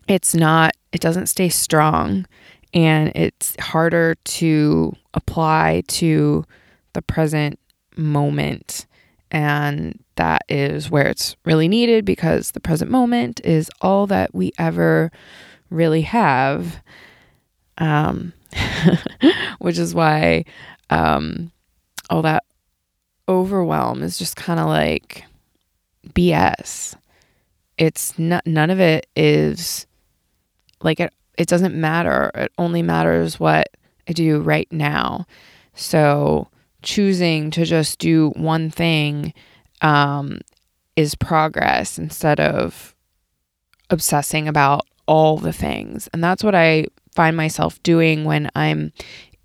it's 0.09 0.35
not 0.35 0.77
it 0.93 1.01
doesn't 1.01 1.27
stay 1.27 1.49
strong 1.49 2.27
and 2.75 3.13
it's 3.15 3.55
harder 3.61 4.15
to 4.25 4.95
apply 5.15 5.83
to 5.89 6.45
the 6.93 7.03
present 7.03 7.59
moment. 7.97 8.87
And 9.31 9.99
that 10.17 10.43
is 10.49 10.91
where 10.91 11.07
it's 11.07 11.37
really 11.45 11.69
needed 11.69 12.05
because 12.05 12.53
the 12.53 12.61
present 12.61 12.91
moment 12.91 13.41
is 13.45 13.71
all 13.81 14.07
that 14.09 14.35
we 14.35 14.53
ever 14.59 15.11
really 15.71 16.03
have. 16.03 16.83
Um, 17.79 18.35
which 19.59 19.79
is 19.79 19.95
why 19.95 20.45
um, 20.91 21.51
all 22.11 22.23
that 22.23 22.45
overwhelm 23.29 24.03
is 24.03 24.19
just 24.19 24.37
kind 24.37 24.61
of 24.61 24.67
like 24.67 25.25
BS. 26.09 26.95
It's 27.79 28.19
not, 28.19 28.47
none 28.47 28.71
of 28.71 28.81
it 28.81 29.07
is 29.17 29.87
like 30.83 31.01
it, 31.01 31.13
it 31.39 31.49
doesn't 31.49 31.75
matter. 31.75 32.31
It 32.35 32.53
only 32.59 32.83
matters 32.83 33.41
what 33.41 33.69
I 34.09 34.13
do 34.13 34.41
right 34.41 34.71
now. 34.71 35.27
So 35.75 36.49
choosing 36.83 37.51
to 37.53 37.65
just 37.65 37.99
do 37.99 38.31
one 38.31 38.71
thing 38.71 39.33
um, 39.81 40.41
is 40.97 41.15
progress 41.15 41.99
instead 41.99 42.41
of 42.41 42.95
obsessing 43.91 44.49
about 44.49 44.87
all 45.07 45.37
the 45.37 45.53
things. 45.53 46.09
And 46.13 46.23
that's 46.23 46.45
what 46.45 46.55
I 46.55 46.87
find 47.15 47.37
myself 47.37 47.83
doing 47.83 48.25
when 48.25 48.51
I'm 48.55 48.93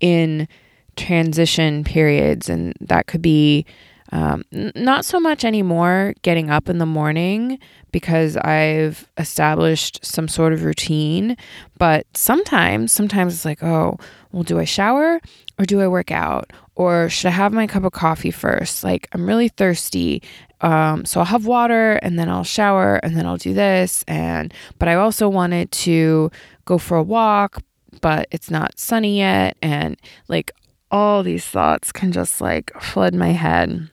in 0.00 0.48
transition 0.96 1.84
periods. 1.84 2.48
And 2.48 2.74
that 2.80 3.06
could 3.06 3.22
be 3.22 3.66
um, 4.10 4.44
not 4.52 5.04
so 5.04 5.20
much 5.20 5.44
anymore 5.44 6.14
getting 6.22 6.50
up 6.50 6.68
in 6.68 6.78
the 6.78 6.86
morning 6.86 7.58
because 7.92 8.36
I've 8.36 9.10
established 9.18 10.04
some 10.04 10.28
sort 10.28 10.52
of 10.52 10.64
routine. 10.64 11.36
But 11.76 12.06
sometimes, 12.14 12.92
sometimes 12.92 13.34
it's 13.34 13.44
like, 13.44 13.62
oh, 13.62 13.98
well, 14.32 14.42
do 14.42 14.58
I 14.58 14.64
shower 14.64 15.20
or 15.58 15.64
do 15.64 15.80
I 15.80 15.88
work 15.88 16.10
out? 16.10 16.50
Or 16.74 17.08
should 17.08 17.28
I 17.28 17.32
have 17.32 17.52
my 17.52 17.66
cup 17.66 17.84
of 17.84 17.92
coffee 17.92 18.30
first? 18.30 18.84
Like, 18.84 19.08
I'm 19.12 19.26
really 19.26 19.48
thirsty. 19.48 20.22
Um, 20.60 21.04
so 21.04 21.20
I'll 21.20 21.26
have 21.26 21.46
water 21.46 21.94
and 22.02 22.18
then 22.18 22.28
I'll 22.28 22.44
shower 22.44 22.96
and 22.96 23.16
then 23.16 23.26
I'll 23.26 23.36
do 23.36 23.52
this. 23.52 24.04
And, 24.08 24.54
but 24.78 24.88
I 24.88 24.94
also 24.94 25.28
wanted 25.28 25.70
to 25.72 26.30
go 26.64 26.78
for 26.78 26.96
a 26.96 27.02
walk, 27.02 27.62
but 28.00 28.28
it's 28.30 28.50
not 28.50 28.78
sunny 28.78 29.18
yet. 29.18 29.56
And 29.60 29.96
like, 30.28 30.52
all 30.90 31.22
these 31.22 31.44
thoughts 31.44 31.92
can 31.92 32.12
just 32.12 32.40
like 32.40 32.72
flood 32.80 33.14
my 33.14 33.32
head 33.32 33.90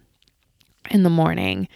in 0.92 1.04
the 1.04 1.10
morning. 1.10 1.68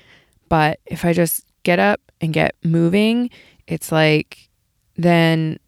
But 0.47 0.79
if 0.85 1.05
I 1.05 1.13
just 1.13 1.45
get 1.63 1.79
up 1.79 2.01
and 2.21 2.33
get 2.33 2.55
moving, 2.63 3.29
it's 3.67 3.91
like 3.91 4.49
then 4.95 5.59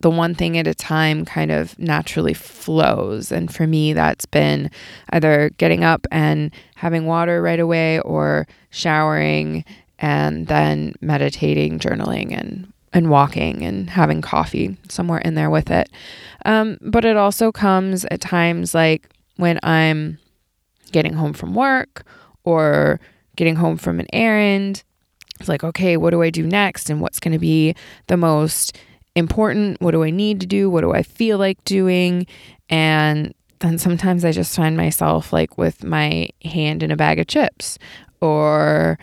the 0.00 0.10
one 0.10 0.34
thing 0.34 0.58
at 0.58 0.66
a 0.66 0.74
time 0.74 1.24
kind 1.24 1.50
of 1.50 1.78
naturally 1.78 2.34
flows. 2.34 3.32
And 3.32 3.52
for 3.52 3.66
me, 3.66 3.92
that's 3.92 4.26
been 4.26 4.70
either 5.10 5.50
getting 5.58 5.84
up 5.84 6.06
and 6.10 6.52
having 6.74 7.06
water 7.06 7.40
right 7.40 7.58
away 7.58 8.00
or 8.00 8.46
showering 8.70 9.64
and 9.98 10.46
then 10.48 10.94
meditating, 11.00 11.78
journaling, 11.78 12.36
and 12.36 12.72
and 12.92 13.10
walking 13.10 13.62
and 13.62 13.90
having 13.90 14.22
coffee 14.22 14.76
somewhere 14.88 15.18
in 15.18 15.34
there 15.34 15.50
with 15.50 15.70
it. 15.70 15.90
Um, 16.44 16.78
but 16.80 17.04
it 17.04 17.16
also 17.16 17.52
comes 17.52 18.06
at 18.06 18.20
times 18.20 18.74
like 18.74 19.08
when 19.36 19.58
I'm 19.62 20.18
getting 20.92 21.12
home 21.12 21.34
from 21.34 21.54
work 21.54 22.04
or 22.46 22.98
getting 23.36 23.56
home 23.56 23.76
from 23.76 24.00
an 24.00 24.06
errand. 24.14 24.82
It's 25.38 25.48
like, 25.48 25.62
okay, 25.62 25.98
what 25.98 26.10
do 26.10 26.22
I 26.22 26.30
do 26.30 26.46
next? 26.46 26.88
And 26.88 27.02
what's 27.02 27.20
going 27.20 27.32
to 27.32 27.38
be 27.38 27.74
the 28.06 28.16
most 28.16 28.78
important? 29.14 29.78
What 29.82 29.90
do 29.90 30.02
I 30.02 30.10
need 30.10 30.40
to 30.40 30.46
do? 30.46 30.70
What 30.70 30.80
do 30.80 30.92
I 30.92 31.02
feel 31.02 31.36
like 31.36 31.62
doing? 31.64 32.26
And 32.70 33.34
then 33.58 33.76
sometimes 33.76 34.24
I 34.24 34.32
just 34.32 34.56
find 34.56 34.76
myself 34.76 35.32
like 35.32 35.58
with 35.58 35.84
my 35.84 36.30
hand 36.44 36.82
in 36.82 36.90
a 36.90 36.96
bag 36.96 37.18
of 37.18 37.26
chips 37.26 37.78
or 38.22 38.98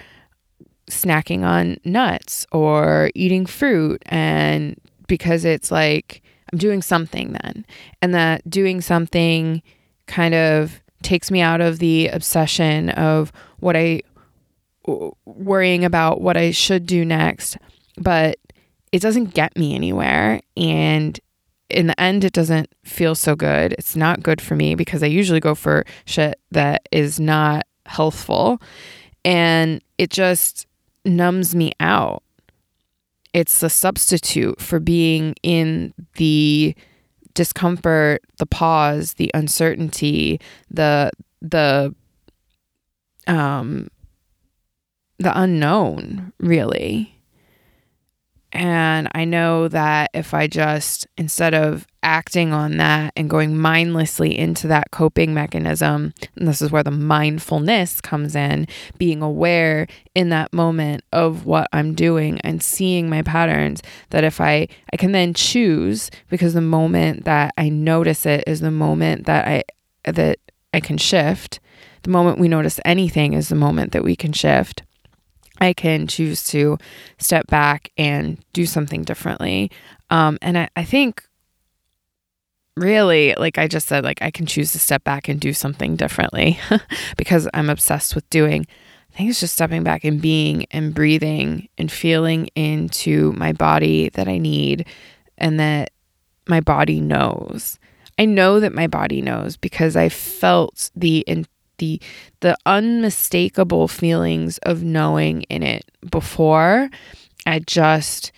snacking 0.89 1.43
on 1.43 1.77
nuts 1.85 2.47
or 2.51 3.11
eating 3.13 3.45
fruit. 3.45 4.01
And 4.07 4.79
because 5.07 5.45
it's 5.45 5.69
like 5.69 6.23
I'm 6.51 6.57
doing 6.57 6.81
something 6.81 7.33
then. 7.43 7.65
And 8.01 8.15
that 8.15 8.47
doing 8.49 8.81
something 8.81 9.61
kind 10.07 10.33
of 10.33 10.82
takes 11.03 11.31
me 11.31 11.41
out 11.41 11.61
of 11.61 11.79
the 11.79 12.07
obsession 12.09 12.89
of 12.89 13.31
what 13.59 13.75
I 13.75 14.01
worrying 15.25 15.85
about 15.85 16.21
what 16.21 16.35
I 16.35 16.51
should 16.51 16.85
do 16.85 17.05
next, 17.05 17.57
but 17.97 18.37
it 18.91 19.01
doesn't 19.01 19.33
get 19.33 19.57
me 19.57 19.75
anywhere 19.75 20.41
and 20.57 21.19
in 21.69 21.87
the 21.87 21.99
end 21.99 22.23
it 22.23 22.33
doesn't 22.33 22.69
feel 22.83 23.15
so 23.15 23.35
good. 23.35 23.73
It's 23.73 23.95
not 23.95 24.21
good 24.21 24.41
for 24.41 24.55
me 24.55 24.75
because 24.75 25.01
I 25.01 25.07
usually 25.07 25.39
go 25.39 25.55
for 25.55 25.85
shit 26.05 26.39
that 26.51 26.87
is 26.91 27.19
not 27.19 27.65
healthful 27.85 28.61
and 29.25 29.81
it 29.97 30.09
just 30.09 30.67
numbs 31.05 31.55
me 31.55 31.71
out. 31.79 32.23
It's 33.33 33.63
a 33.63 33.69
substitute 33.69 34.61
for 34.61 34.79
being 34.79 35.33
in 35.41 35.93
the 36.15 36.75
discomfort, 37.33 38.21
the 38.37 38.45
pause, 38.45 39.13
the 39.15 39.31
uncertainty, 39.33 40.39
the 40.69 41.11
the 41.41 41.93
um 43.27 43.89
the 45.19 45.37
unknown, 45.39 46.33
really. 46.39 47.09
And 48.51 49.09
I 49.15 49.25
know 49.25 49.67
that 49.67 50.11
if 50.13 50.33
I 50.33 50.47
just, 50.47 51.07
instead 51.17 51.55
of 51.55 51.87
acting 52.03 52.53
on 52.53 52.77
that 52.77 53.13
and 53.15 53.29
going 53.29 53.57
mindlessly 53.57 54.37
into 54.37 54.67
that 54.67 54.91
coping 54.91 55.33
mechanism, 55.33 56.13
and 56.35 56.47
this 56.47 56.61
is 56.61 56.71
where 56.71 56.83
the 56.83 56.91
mindfulness 56.91 58.01
comes 58.01 58.35
in, 58.35 58.67
being 58.97 59.21
aware 59.21 59.87
in 60.13 60.29
that 60.29 60.53
moment 60.53 61.03
of 61.11 61.45
what 61.45 61.67
I'm 61.73 61.95
doing 61.95 62.39
and 62.41 62.61
seeing 62.61 63.09
my 63.09 63.21
patterns, 63.21 63.81
that 64.11 64.23
if 64.23 64.39
I, 64.39 64.67
I 64.91 64.97
can 64.97 65.11
then 65.11 65.33
choose 65.33 66.11
because 66.29 66.53
the 66.53 66.61
moment 66.61 67.25
that 67.25 67.53
I 67.57 67.69
notice 67.69 68.25
it 68.25 68.43
is 68.45 68.59
the 68.59 68.71
moment 68.71 69.25
that 69.25 69.47
I, 69.47 70.11
that 70.11 70.39
I 70.73 70.79
can 70.79 70.97
shift. 70.97 71.59
The 72.03 72.09
moment 72.09 72.37
we 72.37 72.49
notice 72.49 72.79
anything 72.83 73.33
is 73.33 73.47
the 73.49 73.55
moment 73.55 73.93
that 73.93 74.03
we 74.03 74.15
can 74.15 74.33
shift 74.33 74.83
I 75.59 75.73
can 75.73 76.07
choose 76.07 76.43
to 76.45 76.77
step 77.19 77.47
back 77.47 77.91
and 77.97 78.37
do 78.53 78.65
something 78.65 79.03
differently. 79.03 79.71
Um, 80.09 80.37
and 80.41 80.57
I, 80.57 80.69
I 80.75 80.83
think 80.83 81.23
really, 82.75 83.35
like 83.37 83.57
I 83.57 83.67
just 83.67 83.87
said, 83.87 84.03
like 84.03 84.21
I 84.21 84.31
can 84.31 84.45
choose 84.45 84.71
to 84.71 84.79
step 84.79 85.03
back 85.03 85.27
and 85.27 85.39
do 85.39 85.53
something 85.53 85.95
differently 85.95 86.59
because 87.17 87.47
I'm 87.53 87.69
obsessed 87.69 88.15
with 88.15 88.29
doing. 88.29 88.65
I 89.13 89.17
think 89.17 89.29
it's 89.29 89.39
just 89.39 89.53
stepping 89.53 89.83
back 89.83 90.03
and 90.03 90.21
being 90.21 90.65
and 90.71 90.93
breathing 90.93 91.69
and 91.77 91.91
feeling 91.91 92.47
into 92.55 93.31
my 93.33 93.53
body 93.53 94.09
that 94.09 94.27
I 94.27 94.39
need 94.39 94.87
and 95.37 95.59
that 95.59 95.91
my 96.47 96.61
body 96.61 96.99
knows. 96.99 97.79
I 98.17 98.25
know 98.25 98.59
that 98.59 98.73
my 98.73 98.87
body 98.87 99.21
knows 99.21 99.55
because 99.55 99.95
I 99.95 100.09
felt 100.09 100.89
the 100.95 101.19
in- 101.19 101.45
the 101.77 101.99
the 102.41 102.55
unmistakable 102.65 103.87
feelings 103.87 104.57
of 104.59 104.83
knowing 104.83 105.41
in 105.43 105.63
it 105.63 105.89
before 106.09 106.89
i 107.45 107.59
just 107.59 108.31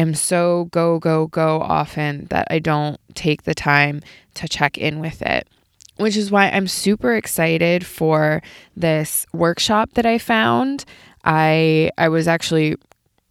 am 0.00 0.14
so 0.14 0.68
go 0.70 0.98
go 0.98 1.26
go 1.26 1.60
often 1.60 2.26
that 2.30 2.46
i 2.50 2.58
don't 2.58 2.98
take 3.14 3.42
the 3.42 3.54
time 3.54 4.00
to 4.34 4.48
check 4.48 4.78
in 4.78 5.00
with 5.00 5.22
it 5.22 5.48
which 5.96 6.16
is 6.16 6.30
why 6.30 6.48
i'm 6.50 6.66
super 6.66 7.14
excited 7.14 7.84
for 7.84 8.42
this 8.76 9.26
workshop 9.32 9.90
that 9.94 10.06
i 10.06 10.18
found 10.18 10.84
i 11.24 11.90
i 11.98 12.08
was 12.08 12.28
actually 12.28 12.76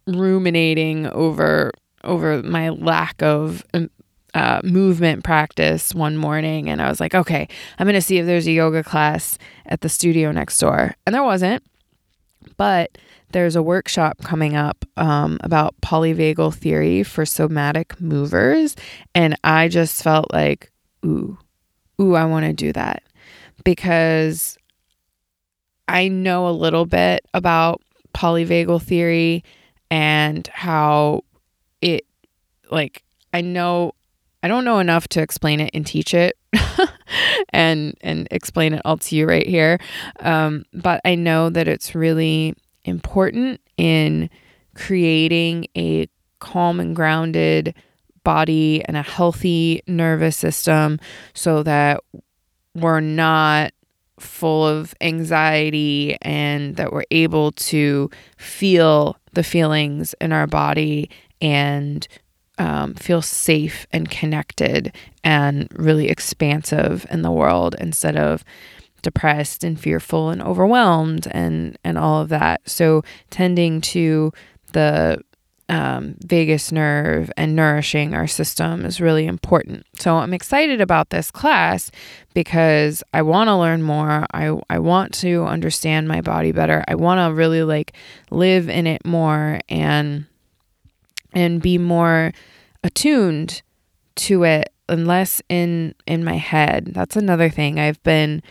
ruminating 0.06 1.06
over 1.08 1.72
over 2.04 2.42
my 2.42 2.70
lack 2.70 3.22
of 3.22 3.64
um, 3.74 3.90
uh, 4.34 4.60
movement 4.62 5.24
practice 5.24 5.94
one 5.94 6.16
morning 6.16 6.68
and 6.68 6.80
I 6.82 6.88
was 6.88 7.00
like, 7.00 7.14
okay, 7.14 7.48
I'm 7.78 7.86
to 7.88 8.00
see 8.00 8.18
if 8.18 8.26
there's 8.26 8.46
a 8.46 8.52
yoga 8.52 8.84
class 8.84 9.38
at 9.66 9.80
the 9.80 9.88
studio 9.88 10.30
next 10.30 10.58
door. 10.58 10.94
And 11.06 11.14
there 11.14 11.22
wasn't. 11.22 11.62
But 12.56 12.98
there's 13.32 13.56
a 13.56 13.62
workshop 13.62 14.18
coming 14.22 14.56
up 14.56 14.84
um, 14.96 15.38
about 15.42 15.78
polyvagal 15.80 16.54
theory 16.54 17.02
for 17.02 17.26
somatic 17.26 18.00
movers. 18.00 18.74
And 19.14 19.36
I 19.44 19.68
just 19.68 20.02
felt 20.02 20.32
like, 20.32 20.72
ooh, 21.04 21.38
ooh, 22.00 22.14
I 22.14 22.24
want 22.24 22.46
to 22.46 22.52
do 22.52 22.72
that 22.72 23.02
because 23.64 24.56
I 25.86 26.08
know 26.08 26.48
a 26.48 26.50
little 26.50 26.86
bit 26.86 27.26
about 27.34 27.82
polyvagal 28.14 28.82
theory 28.82 29.44
and 29.90 30.46
how 30.48 31.24
it, 31.80 32.06
like, 32.70 33.02
I 33.32 33.40
know 33.40 33.94
I 34.42 34.48
don't 34.48 34.64
know 34.64 34.78
enough 34.78 35.08
to 35.08 35.22
explain 35.22 35.60
it 35.60 35.70
and 35.74 35.86
teach 35.86 36.14
it 36.14 36.36
and 37.50 37.96
and 38.00 38.28
explain 38.30 38.72
it 38.72 38.82
all 38.84 38.98
to 38.98 39.16
you 39.16 39.26
right 39.26 39.46
here. 39.46 39.78
Um, 40.20 40.64
but 40.72 41.00
I 41.04 41.14
know 41.14 41.50
that 41.50 41.66
it's 41.66 41.94
really 41.94 42.54
important 42.84 43.60
in 43.76 44.30
creating 44.74 45.66
a 45.76 46.08
calm 46.38 46.78
and 46.78 46.94
grounded 46.94 47.74
body 48.22 48.84
and 48.84 48.96
a 48.96 49.02
healthy 49.02 49.82
nervous 49.86 50.36
system 50.36 51.00
so 51.34 51.62
that 51.62 52.04
we're 52.74 53.00
not 53.00 53.72
full 54.20 54.66
of 54.66 54.94
anxiety 55.00 56.16
and 56.22 56.76
that 56.76 56.92
we're 56.92 57.04
able 57.10 57.52
to 57.52 58.10
feel 58.36 59.16
the 59.32 59.42
feelings 59.42 60.14
in 60.20 60.32
our 60.32 60.46
body 60.46 61.08
and 61.40 62.06
um, 62.58 62.94
feel 62.94 63.22
safe 63.22 63.86
and 63.92 64.10
connected 64.10 64.94
and 65.24 65.68
really 65.74 66.08
expansive 66.08 67.06
in 67.10 67.22
the 67.22 67.30
world 67.30 67.74
instead 67.78 68.16
of 68.16 68.44
depressed 69.02 69.62
and 69.62 69.78
fearful 69.78 70.30
and 70.30 70.42
overwhelmed 70.42 71.28
and 71.30 71.78
and 71.84 71.96
all 71.96 72.20
of 72.20 72.28
that 72.28 72.60
so 72.68 73.02
tending 73.30 73.80
to 73.80 74.32
the 74.72 75.22
um, 75.68 76.14
vagus 76.24 76.72
nerve 76.72 77.30
and 77.36 77.54
nourishing 77.54 78.14
our 78.14 78.26
system 78.26 78.86
is 78.86 79.00
really 79.00 79.26
important. 79.26 79.84
So 79.98 80.16
I'm 80.16 80.32
excited 80.32 80.80
about 80.80 81.10
this 81.10 81.30
class 81.30 81.90
because 82.32 83.02
I 83.12 83.22
want 83.22 83.48
to 83.48 83.56
learn 83.56 83.82
more. 83.82 84.26
I, 84.32 84.58
I 84.70 84.78
want 84.78 85.12
to 85.14 85.44
understand 85.44 86.08
my 86.08 86.22
body 86.22 86.52
better. 86.52 86.84
I 86.88 86.94
want 86.94 87.18
to 87.18 87.34
really 87.34 87.62
like 87.62 87.92
live 88.30 88.68
in 88.68 88.86
it 88.86 89.04
more 89.04 89.60
and 89.68 90.24
and 91.32 91.62
be 91.62 91.78
more 91.78 92.32
attuned 92.82 93.62
to 94.16 94.44
it 94.44 94.72
and 94.88 95.06
less 95.06 95.42
in 95.48 95.94
in 96.06 96.24
my 96.24 96.36
head. 96.36 96.90
That's 96.92 97.16
another 97.16 97.50
thing. 97.50 97.78
I've 97.78 98.02
been 98.02 98.42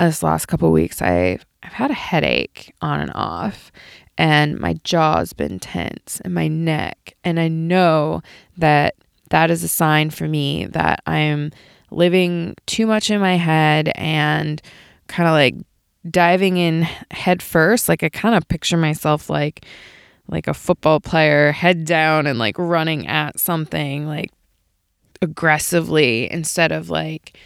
this 0.00 0.22
last 0.22 0.46
couple 0.46 0.72
weeks 0.72 1.00
i've 1.00 1.46
I've 1.62 1.74
had 1.74 1.92
a 1.92 1.94
headache 1.94 2.74
on 2.82 3.00
and 3.00 3.12
off 3.14 3.70
and 4.18 4.58
my 4.58 4.74
jaw's 4.84 5.32
been 5.32 5.58
tense 5.58 6.20
and 6.24 6.34
my 6.34 6.48
neck. 6.48 7.14
And 7.24 7.40
I 7.40 7.48
know 7.48 8.22
that 8.58 8.94
that 9.30 9.50
is 9.50 9.64
a 9.64 9.68
sign 9.68 10.10
for 10.10 10.28
me 10.28 10.66
that 10.66 11.02
I'm 11.06 11.50
living 11.90 12.54
too 12.66 12.86
much 12.86 13.10
in 13.10 13.20
my 13.20 13.36
head 13.36 13.90
and 13.94 14.60
kind 15.08 15.28
of 15.28 15.32
like 15.32 15.54
diving 16.10 16.56
in 16.56 16.82
head 17.10 17.42
first. 17.42 17.88
Like 17.88 18.02
I 18.02 18.08
kind 18.10 18.34
of 18.34 18.46
picture 18.48 18.76
myself 18.76 19.30
like 19.30 19.64
like 20.32 20.48
a 20.48 20.54
football 20.54 20.98
player, 20.98 21.52
head 21.52 21.84
down 21.84 22.26
and 22.26 22.38
like 22.38 22.58
running 22.58 23.06
at 23.06 23.38
something 23.38 24.06
like 24.06 24.30
aggressively 25.20 26.30
instead 26.32 26.72
of 26.72 26.90
like 26.90 27.38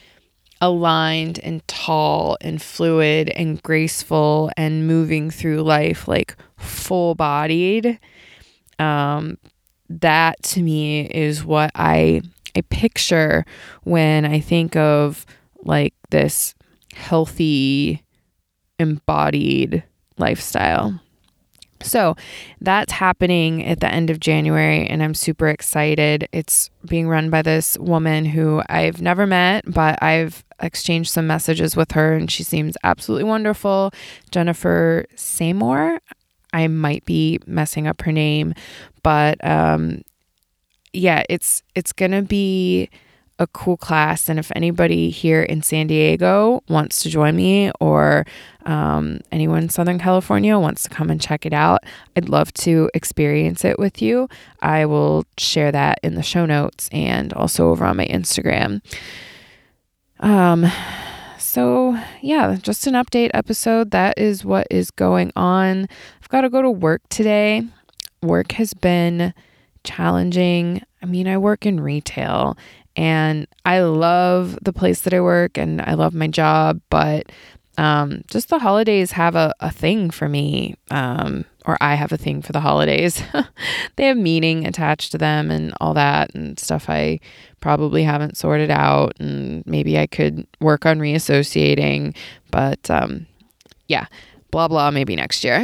aligned 0.61 1.39
and 1.41 1.67
tall 1.69 2.39
and 2.41 2.63
fluid 2.63 3.29
and 3.31 3.63
graceful 3.63 4.51
and 4.57 4.87
moving 4.87 5.31
through 5.31 5.63
life 5.63 6.09
like 6.09 6.37
full 6.57 7.15
bodied. 7.15 7.99
Um, 8.79 9.37
that 9.89 10.43
to 10.45 10.63
me 10.63 11.07
is 11.07 11.45
what 11.45 11.71
I 11.75 12.23
I 12.57 12.63
picture 12.63 13.45
when 13.83 14.25
I 14.25 14.41
think 14.41 14.77
of 14.77 15.27
like 15.63 15.93
this 16.11 16.55
healthy 16.95 18.03
embodied 18.79 19.85
lifestyle. 20.19 21.01
So 21.87 22.17
that's 22.61 22.93
happening 22.93 23.65
at 23.65 23.81
the 23.81 23.89
end 23.89 24.11
of 24.11 24.21
January, 24.21 24.87
and 24.87 25.03
I'm 25.03 25.15
super 25.15 25.49
excited. 25.49 26.29
It's 26.33 26.71
being 26.87 27.09
run 27.09 27.31
by 27.31 27.43
this 27.43 27.79
woman 27.79 28.25
who 28.25 28.63
I've 28.69 29.01
never 29.01 29.27
met, 29.27 29.65
but 29.67 30.03
I've 30.03 30.45
exchanged 30.61 31.11
some 31.11 31.27
messages 31.27 31.77
with 31.77 31.93
her, 31.93 32.15
and 32.15 32.31
she 32.31 32.43
seems 32.43 32.77
absolutely 32.85 33.25
wonderful. 33.25 33.93
Jennifer 34.31 35.07
Seymour. 35.15 36.01
I 36.53 36.69
might 36.69 37.05
be 37.05 37.39
messing 37.47 37.87
up 37.87 38.01
her 38.03 38.13
name, 38.13 38.55
but 39.03 39.43
um, 39.45 40.03
yeah, 40.93 41.23
it's 41.29 41.63
it's 41.75 41.93
gonna 41.93 42.23
be 42.23 42.89
a 43.39 43.47
cool 43.49 43.77
class. 43.77 44.29
And 44.29 44.39
if 44.39 44.51
anybody 44.57 45.11
here 45.11 45.43
in 45.43 45.63
San 45.63 45.87
Diego 45.87 46.63
wants 46.69 47.01
to 47.01 47.11
join 47.11 47.37
me 47.37 47.71
or 47.81 48.25
um, 48.65 49.21
anyone 49.31 49.65
in 49.65 49.69
Southern 49.69 49.99
California 49.99 50.59
wants 50.59 50.85
to 50.85 50.89
come 50.89 51.11
and 51.11 51.21
check 51.21 51.45
it 51.45 51.53
out, 51.53 51.85
I'd 52.17 52.29
love 52.29 52.53
to 52.55 52.91
experience 52.95 53.65
it 53.65 53.79
with 53.79 54.01
you. 54.01 54.29
I 54.63 54.87
will 54.87 55.25
share 55.37 55.71
that 55.73 55.99
in 56.03 56.15
the 56.15 56.23
show 56.23 56.47
notes 56.47 56.89
and 56.93 57.33
also 57.35 57.69
over 57.69 57.85
on 57.85 57.99
my 57.99 58.07
Instagram. 58.07 58.81
Um, 60.21 60.67
so 61.39 61.99
yeah, 62.23 62.57
just 62.61 62.87
an 62.87 62.95
update 62.95 63.31
episode. 63.35 63.91
That 63.91 64.19
is 64.19 64.45
what 64.45 64.67
is 64.71 64.91
going 64.91 65.33
on. 65.37 65.89
I've 66.23 66.29
got 66.29 66.41
to 66.41 66.51
go 66.51 66.63
to 66.63 66.71
work 66.71 67.03
today. 67.11 67.63
Work 68.23 68.53
has 68.53 68.73
been 68.73 69.35
challenging. 69.85 70.83
I 71.03 71.07
mean, 71.07 71.29
I 71.29 71.39
work 71.39 71.67
in 71.67 71.81
retail 71.81 72.57
and 72.97 73.47
I 73.65 73.81
love 73.81 74.59
the 74.63 74.73
place 74.73 75.03
that 75.03 75.13
I 75.13 75.21
work 75.21 75.59
and 75.59 75.83
I 75.83 75.95
love 75.95 76.15
my 76.15 76.29
job, 76.29 76.81
but 76.91 77.31
um, 77.79 78.23
just 78.29 78.49
the 78.49 78.59
holidays 78.59 79.13
have 79.13 79.37
a, 79.37 79.55
a 79.61 79.71
thing 79.71 80.09
for 80.09 80.29
me, 80.29 80.77
um, 80.91 81.45
or 81.67 81.77
I 81.81 81.95
have 81.95 82.11
a 82.11 82.17
thing 82.17 82.41
for 82.41 82.53
the 82.53 82.61
holidays. 82.61 83.23
they 83.97 84.07
have 84.07 84.17
meaning 84.17 84.67
attached 84.67 85.13
to 85.13 85.19
them 85.19 85.51
and 85.51 85.75
all 85.79 85.93
that 85.93 86.35
and 86.35 86.59
stuff 86.59 86.89
I 86.89 87.21
probably 87.61 88.03
haven't 88.03 88.39
sorted 88.39 88.71
out, 88.71 89.13
and 89.21 89.63
maybe 89.67 89.99
I 89.99 90.07
could 90.07 90.47
work 90.61 90.87
on 90.87 90.99
reassociating, 90.99 92.17
but 92.51 92.91
um, 92.91 93.27
yeah, 93.89 94.07
blah 94.51 94.69
blah, 94.69 94.91
maybe 94.91 95.15
next 95.15 95.45
year. 95.45 95.63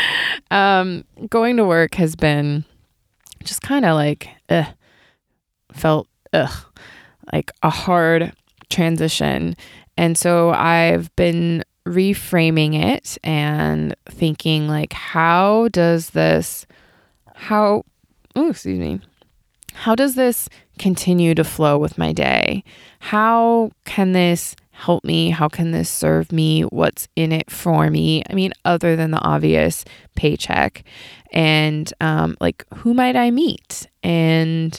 um, 0.52 1.04
going 1.28 1.56
to 1.56 1.64
work 1.64 1.96
has 1.96 2.14
been 2.14 2.64
just 3.42 3.60
kind 3.60 3.84
of 3.84 3.96
like, 3.96 4.28
ugh, 4.48 4.66
felt 5.72 6.06
ugh, 6.34 6.64
like 7.32 7.50
a 7.62 7.70
hard 7.70 8.32
transition. 8.68 9.56
And 9.96 10.18
so 10.18 10.50
I've 10.50 11.14
been 11.16 11.64
reframing 11.86 12.74
it 12.74 13.18
and 13.22 13.94
thinking 14.06 14.66
like 14.66 14.94
how 14.94 15.68
does 15.68 16.10
this 16.10 16.66
how 17.34 17.84
oh 18.34 18.48
excuse 18.48 18.78
me 18.78 18.98
how 19.74 19.94
does 19.94 20.14
this 20.14 20.48
continue 20.78 21.34
to 21.34 21.44
flow 21.44 21.76
with 21.78 21.98
my 21.98 22.12
day? 22.12 22.64
How 23.00 23.72
can 23.84 24.12
this 24.12 24.56
help 24.70 25.04
me? 25.04 25.30
How 25.30 25.48
can 25.48 25.72
this 25.72 25.90
serve 25.90 26.32
me? 26.32 26.62
What's 26.62 27.08
in 27.16 27.32
it 27.32 27.50
for 27.50 27.90
me? 27.90 28.22
I 28.30 28.34
mean 28.34 28.52
other 28.64 28.96
than 28.96 29.10
the 29.10 29.20
obvious 29.20 29.84
paycheck. 30.14 30.84
And 31.32 31.92
um, 32.00 32.36
like 32.40 32.64
who 32.76 32.94
might 32.94 33.16
i 33.16 33.30
meet? 33.30 33.88
And 34.02 34.78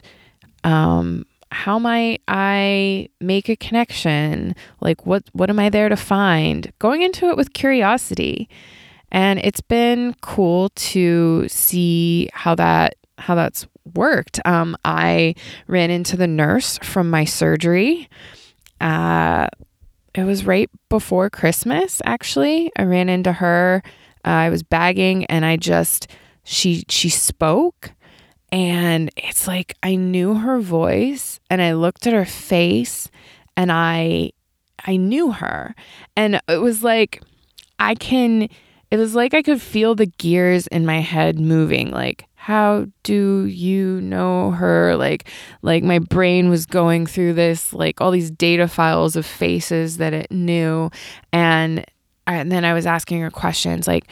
um, 0.63 1.25
how 1.55 1.79
might 1.79 2.21
I 2.27 3.07
make 3.21 3.47
a 3.47 3.55
connection? 3.55 4.55
Like 4.81 5.05
what 5.05 5.23
what 5.31 5.49
am 5.49 5.57
I 5.57 5.69
there 5.69 5.87
to 5.87 5.95
find? 5.95 6.71
Going 6.79 7.01
into 7.01 7.29
it 7.29 7.37
with 7.37 7.53
curiosity. 7.53 8.49
And 9.09 9.39
it's 9.39 9.61
been 9.61 10.15
cool 10.21 10.69
to 10.91 11.47
see 11.47 12.29
how 12.33 12.55
that 12.55 12.95
how 13.17 13.35
that's 13.35 13.67
worked. 13.93 14.41
Um, 14.45 14.75
I 14.83 15.35
ran 15.67 15.91
into 15.91 16.17
the 16.17 16.27
nurse 16.27 16.77
from 16.79 17.09
my 17.09 17.23
surgery. 17.23 18.09
Uh, 18.81 19.47
it 20.13 20.25
was 20.25 20.45
right 20.45 20.69
before 20.89 21.29
Christmas, 21.29 22.01
actually. 22.03 22.69
I 22.75 22.83
ran 22.83 23.07
into 23.07 23.31
her. 23.31 23.81
Uh, 24.25 24.29
I 24.29 24.49
was 24.49 24.61
bagging, 24.61 25.23
and 25.25 25.45
I 25.45 25.55
just 25.55 26.07
she 26.43 26.83
she 26.89 27.07
spoke, 27.09 27.93
and 28.51 29.09
it's 29.17 29.47
like 29.47 29.75
I 29.83 29.95
knew 29.95 30.35
her 30.35 30.59
voice 30.59 31.39
and 31.49 31.61
I 31.61 31.73
looked 31.73 32.07
at 32.07 32.13
her 32.13 32.25
face 32.25 33.09
and 33.57 33.71
I 33.71 34.31
I 34.85 34.97
knew 34.97 35.31
her. 35.31 35.75
And 36.15 36.41
it 36.47 36.61
was 36.61 36.83
like 36.83 37.21
I 37.79 37.95
can 37.95 38.47
it 38.91 38.97
was 38.97 39.15
like 39.15 39.33
I 39.33 39.41
could 39.41 39.61
feel 39.61 39.95
the 39.95 40.05
gears 40.05 40.67
in 40.67 40.85
my 40.85 40.99
head 40.99 41.39
moving. 41.39 41.91
Like 41.91 42.27
how 42.35 42.85
do 43.03 43.45
you 43.45 43.99
know 44.01 44.51
her? 44.51 44.95
Like 44.95 45.27
like 45.61 45.83
my 45.83 45.99
brain 45.99 46.49
was 46.49 46.65
going 46.65 47.07
through 47.07 47.33
this 47.33 47.73
like 47.73 47.99
all 47.99 48.11
these 48.11 48.31
data 48.31 48.67
files 48.67 49.15
of 49.15 49.25
faces 49.25 49.97
that 49.97 50.13
it 50.13 50.31
knew. 50.31 50.91
And 51.33 51.85
and 52.27 52.51
then 52.51 52.63
I 52.65 52.73
was 52.73 52.85
asking 52.85 53.21
her 53.21 53.31
questions 53.31 53.87
like 53.87 54.05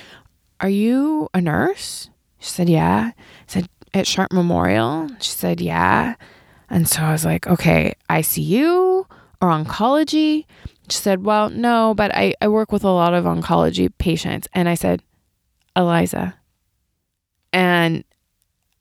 are 0.60 0.70
you 0.70 1.30
a 1.34 1.42
nurse? 1.42 2.10
She 2.40 2.50
said 2.50 2.70
yeah. 2.70 3.12
I 3.16 3.24
said 3.48 3.70
at 3.94 4.08
Sharp 4.08 4.32
Memorial? 4.32 5.10
She 5.20 5.32
said, 5.32 5.62
Yeah. 5.62 6.16
And 6.70 6.88
so 6.88 7.02
I 7.02 7.12
was 7.12 7.26
like, 7.26 7.48
Okay, 7.48 7.94
ICU 8.10 9.06
or 9.42 9.48
oncology? 9.50 10.46
She 10.90 10.98
said, 10.98 11.24
Well, 11.24 11.50
no, 11.50 11.94
but 11.96 12.14
I, 12.14 12.34
I 12.42 12.48
work 12.48 12.72
with 12.72 12.84
a 12.84 12.92
lot 12.92 13.14
of 13.14 13.26
oncology 13.26 13.90
patients. 13.98 14.48
And 14.54 14.68
I 14.68 14.76
said, 14.76 15.02
Eliza. 15.76 16.36
And 17.52 18.04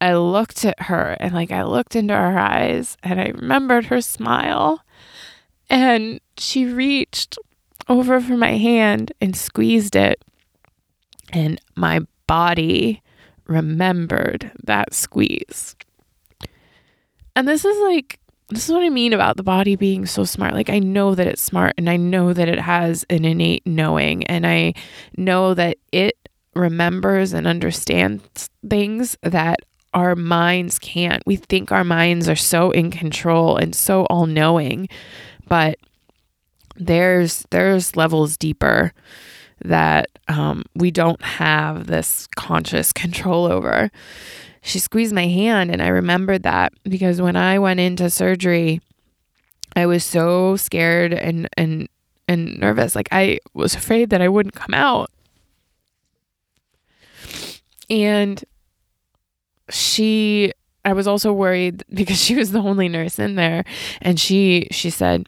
I 0.01 0.15
looked 0.15 0.65
at 0.65 0.81
her 0.83 1.17
and 1.21 1.33
like 1.35 1.53
I 1.53 1.63
looked 1.63 1.95
into 1.95 2.15
her 2.15 2.39
eyes 2.39 2.97
and 3.03 3.21
I 3.21 3.27
remembered 3.29 3.87
her 3.87 4.01
smile. 4.01 4.83
And 5.71 6.21
she 6.37 6.67
reached 6.67 7.39
over 7.89 8.21
for 8.21 8.37
my 8.37 8.57
hand 8.57 9.13
and 9.21 9.37
squeezed 9.37 9.95
it. 9.95 10.25
And 11.33 11.61
my 11.77 12.01
body 12.27 13.02
remembered 13.53 14.51
that 14.65 14.95
squeeze. 14.95 15.77
And 17.35 17.49
this 17.49 17.65
is 17.65 17.79
like 17.81 18.19
this 18.49 18.69
is 18.69 18.75
what 18.75 18.83
I 18.83 18.91
mean 18.91 19.13
about 19.13 19.37
the 19.37 19.43
body 19.43 19.77
being 19.77 20.05
so 20.05 20.25
smart. 20.25 20.53
Like, 20.53 20.69
I 20.69 20.79
know 20.79 21.15
that 21.15 21.27
it's 21.27 21.41
smart 21.41 21.75
and 21.79 21.89
I 21.89 21.97
know 21.97 22.33
that 22.33 22.49
it 22.49 22.59
has 22.61 23.05
an 23.09 23.25
innate 23.25 23.67
knowing, 23.67 24.25
and 24.25 24.47
I 24.47 24.75
know 25.17 25.55
that 25.55 25.79
it 25.91 26.29
remembers 26.55 27.33
and 27.33 27.47
understands 27.47 28.51
things 28.69 29.17
that 29.23 29.61
our 29.95 30.15
minds 30.15 30.79
can't. 30.79 31.23
We 31.27 31.37
think 31.37 31.73
our 31.73 31.85
minds 31.85 32.29
are 32.29 32.37
so 32.37 32.71
in 32.71 32.91
control 32.91 33.57
and 33.57 33.75
so 33.75 34.05
all 34.07 34.27
knowing, 34.27 34.89
but 35.49 35.79
there's 36.77 37.45
there's 37.51 37.97
levels 37.97 38.37
deeper 38.37 38.93
that 39.65 40.11
um, 40.29 40.65
we 40.75 40.91
don't 40.91 41.23
have 41.23 41.87
this 41.87 42.27
conscious 42.37 42.93
control 42.93 43.47
over. 43.47 43.91
She 44.63 44.79
squeezed 44.79 45.15
my 45.15 45.27
hand, 45.27 45.71
and 45.71 45.83
I 45.83 45.89
remembered 45.89 46.45
that 46.45 46.73
because 46.85 47.21
when 47.21 47.37
I 47.37 47.59
went 47.59 47.81
into 47.81 48.09
surgery, 48.11 48.81
I 49.75 49.87
was 49.87 50.05
so 50.05 50.57
scared 50.57 51.13
and 51.13 51.49
and 51.57 51.89
and 52.29 52.59
nervous. 52.59 52.95
Like 52.95 53.09
I 53.11 53.41
was 53.55 53.75
afraid 53.75 54.11
that 54.11 54.23
I 54.23 54.29
wouldn't 54.29 54.55
come 54.55 54.75
out. 54.75 55.11
And 57.91 58.43
she 59.71 60.53
I 60.85 60.93
was 60.93 61.07
also 61.07 61.33
worried 61.33 61.85
because 61.93 62.21
she 62.23 62.35
was 62.35 62.53
the 62.53 62.61
only 62.61 62.89
nurse 62.89 63.19
in 63.19 63.37
there 63.37 63.65
and 64.01 64.19
she 64.19 64.69
she 64.71 64.91
said 64.91 65.27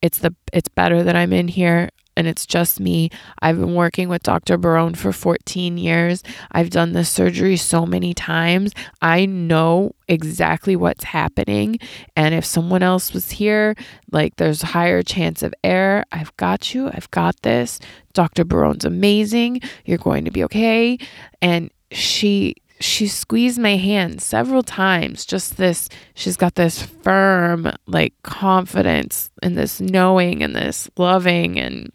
it's 0.00 0.18
the 0.18 0.34
it's 0.52 0.68
better 0.68 1.02
that 1.02 1.16
I'm 1.16 1.32
in 1.32 1.48
here 1.48 1.90
and 2.16 2.26
it's 2.26 2.46
just 2.46 2.80
me. 2.80 3.10
I've 3.40 3.58
been 3.58 3.74
working 3.74 4.08
with 4.08 4.22
Dr. 4.22 4.56
Barone 4.58 4.94
for 4.94 5.12
14 5.12 5.78
years. 5.78 6.22
I've 6.50 6.70
done 6.70 6.92
this 6.92 7.08
surgery 7.08 7.56
so 7.56 7.86
many 7.86 8.14
times. 8.14 8.72
I 9.00 9.26
know 9.26 9.94
exactly 10.08 10.76
what's 10.76 11.04
happening. 11.04 11.78
And 12.16 12.34
if 12.34 12.44
someone 12.44 12.82
else 12.82 13.12
was 13.12 13.30
here, 13.30 13.74
like 14.10 14.36
there's 14.36 14.62
a 14.62 14.66
higher 14.66 15.02
chance 15.02 15.42
of 15.42 15.54
error. 15.64 16.04
I've 16.12 16.36
got 16.36 16.74
you. 16.74 16.88
I've 16.88 17.10
got 17.10 17.40
this. 17.42 17.78
Dr. 18.12 18.44
Barone's 18.44 18.84
amazing. 18.84 19.60
You're 19.84 19.98
going 19.98 20.24
to 20.24 20.30
be 20.30 20.44
okay. 20.44 20.98
And 21.40 21.70
she 21.90 22.56
she 22.80 23.06
squeezed 23.06 23.60
my 23.60 23.76
hand 23.76 24.20
several 24.20 24.62
times 24.62 25.24
just 25.24 25.56
this 25.56 25.88
she's 26.14 26.36
got 26.36 26.56
this 26.56 26.82
firm 26.82 27.70
like 27.86 28.12
confidence 28.22 29.30
and 29.40 29.56
this 29.56 29.80
knowing 29.80 30.42
and 30.42 30.56
this 30.56 30.90
loving 30.96 31.58
and 31.58 31.92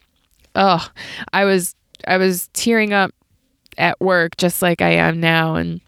oh, 0.58 0.86
I 1.32 1.44
was 1.46 1.74
I 2.06 2.18
was 2.18 2.48
tearing 2.52 2.92
up 2.92 3.12
at 3.78 3.98
work 4.00 4.36
just 4.36 4.60
like 4.60 4.82
I 4.82 4.90
am 4.90 5.20
now 5.20 5.54
and 5.54 5.80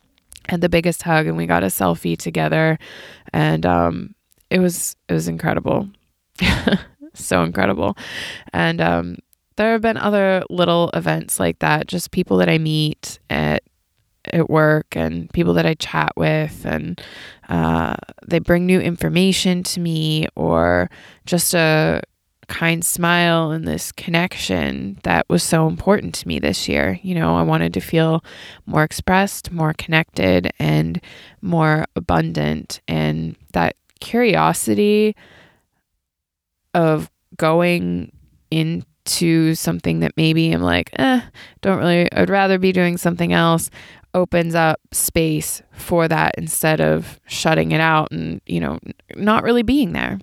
had 0.48 0.62
the 0.62 0.68
biggest 0.68 1.02
hug 1.02 1.26
and 1.26 1.36
we 1.36 1.46
got 1.46 1.62
a 1.62 1.66
selfie 1.66 2.16
together 2.16 2.78
and 3.32 3.66
um 3.66 4.14
it 4.48 4.60
was 4.60 4.96
it 5.08 5.12
was 5.12 5.28
incredible. 5.28 5.90
so 7.14 7.42
incredible. 7.42 7.96
And 8.54 8.80
um 8.80 9.16
there 9.56 9.72
have 9.72 9.82
been 9.82 9.98
other 9.98 10.42
little 10.48 10.90
events 10.94 11.38
like 11.38 11.58
that, 11.58 11.86
just 11.86 12.12
people 12.12 12.38
that 12.38 12.48
I 12.48 12.56
meet 12.56 13.18
at 13.28 13.62
at 14.32 14.48
work 14.48 14.96
and 14.96 15.30
people 15.32 15.54
that 15.54 15.66
I 15.66 15.74
chat 15.74 16.12
with, 16.16 16.64
and 16.64 17.00
uh, 17.48 17.96
they 18.26 18.38
bring 18.38 18.64
new 18.64 18.80
information 18.80 19.62
to 19.64 19.80
me, 19.80 20.28
or 20.34 20.88
just 21.26 21.54
a 21.54 22.02
kind 22.50 22.84
smile 22.84 23.52
and 23.52 23.66
this 23.66 23.92
connection 23.92 24.98
that 25.04 25.24
was 25.28 25.42
so 25.42 25.68
important 25.68 26.14
to 26.16 26.28
me 26.28 26.38
this 26.38 26.68
year. 26.68 26.98
You 27.02 27.14
know, 27.14 27.36
I 27.36 27.42
wanted 27.42 27.72
to 27.74 27.80
feel 27.80 28.22
more 28.66 28.82
expressed, 28.82 29.52
more 29.52 29.72
connected, 29.72 30.52
and 30.58 31.00
more 31.40 31.86
abundant. 31.94 32.80
And 32.88 33.36
that 33.52 33.76
curiosity 34.00 35.14
of 36.74 37.08
going 37.36 38.12
into 38.50 39.54
something 39.54 40.00
that 40.00 40.16
maybe 40.16 40.52
I'm 40.52 40.62
like, 40.62 40.90
eh, 40.94 41.20
don't 41.62 41.78
really, 41.78 42.12
I'd 42.12 42.28
rather 42.28 42.58
be 42.58 42.72
doing 42.72 42.96
something 42.96 43.32
else 43.32 43.70
opens 44.12 44.56
up 44.56 44.80
space 44.90 45.62
for 45.72 46.08
that 46.08 46.34
instead 46.36 46.80
of 46.80 47.20
shutting 47.28 47.70
it 47.70 47.80
out 47.80 48.10
and, 48.10 48.40
you 48.44 48.58
know, 48.58 48.80
not 49.14 49.44
really 49.44 49.62
being 49.62 49.92
there. 49.92 50.18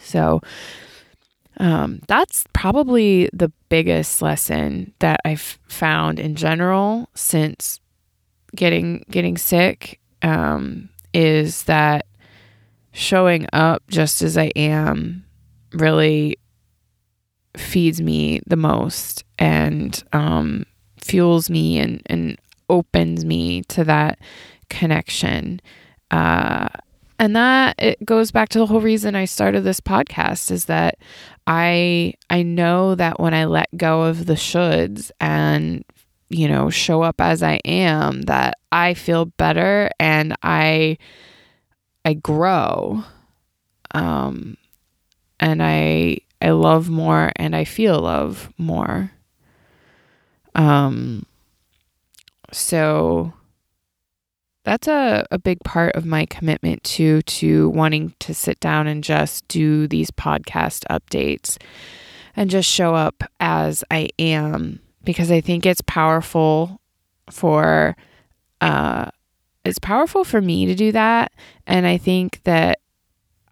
So, 0.00 0.42
um, 1.60 2.00
that's 2.08 2.44
probably 2.54 3.28
the 3.34 3.52
biggest 3.68 4.22
lesson 4.22 4.94
that 4.98 5.20
I've 5.26 5.58
found 5.68 6.18
in 6.18 6.34
general 6.34 7.10
since 7.14 7.80
getting 8.56 9.04
getting 9.10 9.36
sick 9.36 10.00
um, 10.22 10.88
is 11.12 11.64
that 11.64 12.06
showing 12.92 13.46
up 13.52 13.82
just 13.88 14.22
as 14.22 14.38
I 14.38 14.46
am 14.56 15.26
really 15.74 16.38
feeds 17.56 18.00
me 18.00 18.40
the 18.46 18.56
most 18.56 19.24
and 19.38 20.02
um, 20.14 20.64
fuels 20.96 21.50
me 21.50 21.78
and, 21.78 22.00
and 22.06 22.38
opens 22.70 23.26
me 23.26 23.62
to 23.64 23.84
that 23.84 24.18
connection. 24.70 25.60
Uh, 26.10 26.68
and 27.20 27.36
that 27.36 27.74
it 27.78 28.02
goes 28.04 28.30
back 28.30 28.48
to 28.48 28.58
the 28.58 28.66
whole 28.66 28.80
reason 28.80 29.14
I 29.14 29.26
started 29.26 29.60
this 29.60 29.78
podcast 29.78 30.50
is 30.50 30.64
that 30.64 30.96
I 31.46 32.14
I 32.30 32.42
know 32.42 32.94
that 32.94 33.20
when 33.20 33.34
I 33.34 33.44
let 33.44 33.68
go 33.76 34.02
of 34.04 34.24
the 34.24 34.32
shoulds 34.34 35.10
and 35.20 35.84
you 36.30 36.48
know 36.48 36.70
show 36.70 37.02
up 37.02 37.20
as 37.20 37.42
I 37.42 37.60
am 37.66 38.22
that 38.22 38.54
I 38.72 38.94
feel 38.94 39.26
better 39.26 39.90
and 40.00 40.34
I 40.42 40.96
I 42.06 42.14
grow. 42.14 43.04
Um 43.90 44.56
and 45.38 45.62
I 45.62 46.20
I 46.40 46.50
love 46.52 46.88
more 46.88 47.32
and 47.36 47.54
I 47.54 47.64
feel 47.64 48.00
love 48.00 48.50
more. 48.56 49.12
Um 50.54 51.26
so 52.50 53.34
that's 54.64 54.88
a, 54.88 55.26
a 55.30 55.38
big 55.38 55.60
part 55.60 55.94
of 55.96 56.04
my 56.04 56.26
commitment 56.26 56.82
to 56.84 57.22
to 57.22 57.70
wanting 57.70 58.14
to 58.20 58.34
sit 58.34 58.60
down 58.60 58.86
and 58.86 59.02
just 59.02 59.46
do 59.48 59.86
these 59.88 60.10
podcast 60.10 60.84
updates 60.90 61.56
and 62.36 62.50
just 62.50 62.68
show 62.68 62.94
up 62.94 63.24
as 63.40 63.82
I 63.90 64.08
am 64.18 64.80
because 65.02 65.30
I 65.30 65.40
think 65.40 65.66
it's 65.66 65.82
powerful 65.82 66.80
for 67.30 67.96
uh 68.60 69.10
it's 69.64 69.78
powerful 69.78 70.24
for 70.24 70.40
me 70.40 70.66
to 70.66 70.74
do 70.74 70.92
that 70.92 71.32
and 71.66 71.86
I 71.86 71.96
think 71.96 72.42
that 72.44 72.80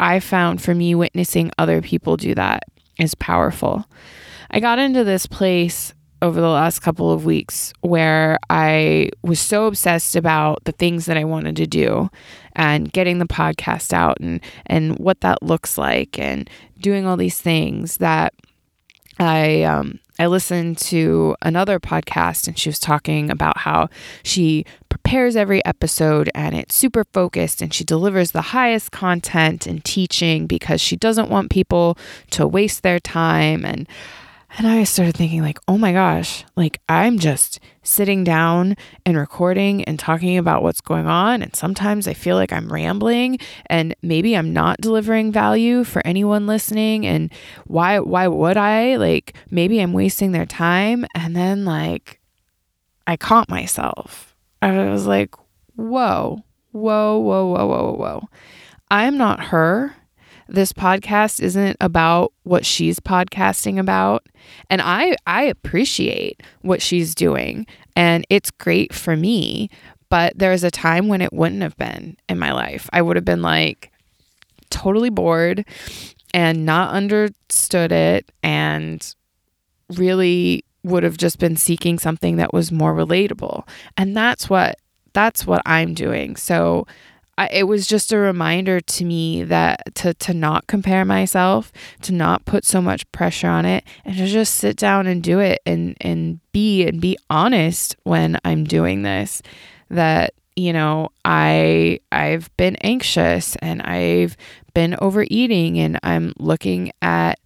I 0.01 0.21
found 0.21 0.63
for 0.63 0.75
me 0.75 0.95
witnessing 0.95 1.51
other 1.59 1.83
people 1.83 2.17
do 2.17 2.35
that 2.35 2.65
is 2.99 3.15
powerful. 3.15 3.85
I 4.51 4.61
got 4.61 4.79
into 4.79 5.05
this 5.05 5.27
place 5.27 5.93
over 6.21 6.41
the 6.41 6.49
last 6.49 6.81
couple 6.81 7.13
of 7.13 7.25
weeks 7.25 7.73
where 7.81 8.39
I 8.51 9.11
was 9.23 9.41
so 9.41 9.67
obsessed 9.67 10.17
about 10.17 10.65
the 10.65 10.73
things 10.73 11.07
that 11.07 11.17
I 11.17 11.25
wanted 11.25 11.57
to 11.57 11.67
do 11.67 12.11
and 12.55 12.93
getting 12.93 13.19
the 13.19 13.27
podcast 13.27 13.93
out 13.93 14.19
and 14.21 14.41
and 14.67 14.99
what 14.99 15.21
that 15.21 15.43
looks 15.43 15.79
like 15.79 16.19
and 16.19 16.51
doing 16.81 17.07
all 17.07 17.17
these 17.17 17.41
things 17.41 17.99
that 17.99 18.35
I 19.19 19.63
um 19.63 20.01
I 20.21 20.27
listened 20.27 20.79
to 20.79 21.37
another 21.43 21.79
podcast 21.79 22.49
and 22.49 22.59
she 22.59 22.69
was 22.69 22.81
talking 22.81 23.31
about 23.31 23.59
how 23.59 23.89
she 24.25 24.65
prepares 24.89 25.37
every 25.37 25.65
episode 25.65 26.29
and 26.35 26.57
it's 26.57 26.75
super 26.75 27.05
focused 27.13 27.63
and 27.63 27.73
she 27.73 27.85
delivers 27.85 28.33
the 28.33 28.43
highest 28.43 28.91
content 28.91 29.65
and 29.69 29.85
teaching 29.85 30.49
because 30.49 30.81
she 30.81 30.97
doesn't 30.97 31.31
want 31.31 31.51
people 31.51 31.97
to 32.31 32.49
waste 32.49 32.83
their 32.83 32.99
time 32.99 33.65
and 33.65 33.89
and 34.57 34.67
I 34.67 34.85
started 34.85 35.17
thinking, 35.17 35.43
like, 35.43 35.59
oh 35.69 35.77
my 35.77 35.93
gosh, 35.93 36.45
like 36.57 36.81
I'm 36.89 37.19
just 37.19 37.61
sitting 37.83 38.25
down 38.25 38.77
and 39.05 39.17
recording 39.17 39.85
and 39.85 39.99
talking 39.99 40.39
about 40.39 40.63
what's 40.63 40.81
going 40.81 41.07
on. 41.07 41.43
And 41.43 41.55
sometimes 41.55 42.09
I 42.09 42.15
feel 42.15 42.37
like 42.37 42.53
I'm 42.53 42.73
rambling 42.73 43.39
and 43.67 43.95
maybe 44.03 44.35
I'm 44.35 44.53
not 44.53 44.81
delivering 44.81 45.33
value 45.33 45.85
for 45.85 46.07
anyone 46.07 46.47
listening. 46.47 47.07
And 47.07 47.31
why, 47.67 48.01
why 48.01 48.27
would 48.27 48.57
I? 48.57 48.97
Like, 48.97 49.37
maybe 49.51 49.81
I'm 49.81 49.93
wasting 49.93 50.33
their 50.33 50.47
time. 50.47 51.05
And 51.15 51.37
then, 51.37 51.65
like, 51.65 52.19
I 53.07 53.17
caught 53.17 53.49
myself. 53.49 54.35
I 54.63 54.91
was 54.91 55.07
like, 55.07 55.35
whoa, 55.77 56.43
whoa, 56.73 57.19
whoa, 57.19 57.47
whoa, 57.47 57.67
whoa, 57.67 57.93
whoa. 57.93 58.29
I'm 58.91 59.19
not 59.19 59.45
her. 59.47 59.95
This 60.49 60.73
podcast 60.73 61.41
isn't 61.41 61.77
about 61.81 62.33
what 62.45 62.65
she's 62.65 63.01
podcasting 63.01 63.79
about. 63.79 64.27
And 64.71 64.81
I 64.81 65.17
I 65.27 65.43
appreciate 65.43 66.43
what 66.63 66.81
she's 66.83 67.15
doing 67.15 67.67
and 67.95 68.25
it's 68.31 68.51
great 68.51 68.95
for 68.95 69.17
me, 69.17 69.69
but 70.09 70.33
there's 70.37 70.65
a 70.65 70.71
time 70.71 71.09
when 71.09 71.21
it 71.21 71.33
wouldn't 71.33 71.63
have 71.63 71.77
been 71.77 72.17
in 72.29 72.39
my 72.39 72.53
life. 72.53 72.89
I 72.93 73.03
would 73.03 73.17
have 73.17 73.25
been 73.25 73.43
like 73.43 73.91
totally 74.71 75.11
bored 75.11 75.65
and 76.33 76.65
not 76.65 76.95
understood 76.95 77.93
it 77.93 78.31
and 78.43 79.15
really 79.97 80.65
would 80.85 81.03
have 81.03 81.17
just 81.17 81.39
been 81.39 81.57
seeking 81.57 81.99
something 81.99 82.37
that 82.37 82.53
was 82.53 82.71
more 82.71 82.95
relatable. 82.95 83.67
And 83.97 84.17
that's 84.17 84.49
what 84.49 84.77
that's 85.13 85.47
what 85.47 85.63
I'm 85.67 85.95
doing. 85.95 86.37
So 86.37 86.87
I, 87.39 87.47
it 87.53 87.63
was 87.69 87.87
just 87.87 88.13
a 88.13 88.19
reminder 88.19 88.81
to 88.81 89.05
me 89.05 89.45
that 89.45 89.95
to 89.95 90.13
to 90.13 90.35
not 90.35 90.67
compare 90.67 91.05
myself, 91.05 91.73
to 92.03 92.13
not 92.13 92.45
put 92.45 92.65
so 92.65 92.83
much 92.83 93.11
pressure 93.13 93.47
on 93.47 93.65
it, 93.65 93.85
and 94.05 94.17
to 94.17 94.27
just 94.27 94.57
sit 94.57 94.77
down 94.77 95.07
and 95.07 95.23
do 95.23 95.39
it 95.39 95.61
and 95.65 95.97
and 96.01 96.41
be 96.51 96.85
and 96.85 97.01
be 97.01 97.17
honest 97.31 97.97
when 98.03 98.39
I'm 98.45 98.65
doing 98.65 99.03
this. 99.03 99.41
That 99.89 100.35
you 100.57 100.73
know 100.73 101.11
I 101.25 102.01
I've 102.11 102.55
been 102.57 102.75
anxious 102.77 103.55
and 103.63 103.83
I've 103.83 104.37
been 104.75 104.97
overeating 105.01 105.79
and 105.79 106.01
I'm 106.03 106.35
looking 106.41 106.91
at 107.01 107.39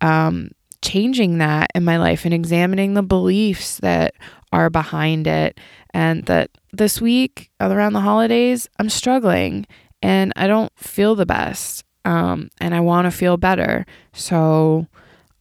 um, 0.00 0.52
changing 0.82 1.38
that 1.38 1.70
in 1.74 1.84
my 1.84 1.96
life 1.96 2.24
and 2.24 2.32
examining 2.32 2.94
the 2.94 3.02
beliefs 3.02 3.78
that 3.78 4.14
are 4.52 4.70
behind 4.70 5.26
it 5.26 5.58
and 5.92 6.24
that 6.26 6.50
this 6.72 7.00
week 7.00 7.50
around 7.60 7.92
the 7.92 8.00
holidays, 8.00 8.68
I'm 8.78 8.88
struggling 8.88 9.66
and 10.02 10.32
I 10.36 10.46
don't 10.46 10.72
feel 10.78 11.14
the 11.14 11.26
best. 11.26 11.84
Um, 12.04 12.50
and 12.60 12.74
I 12.74 12.80
want 12.80 13.06
to 13.06 13.10
feel 13.10 13.36
better. 13.36 13.86
So 14.12 14.88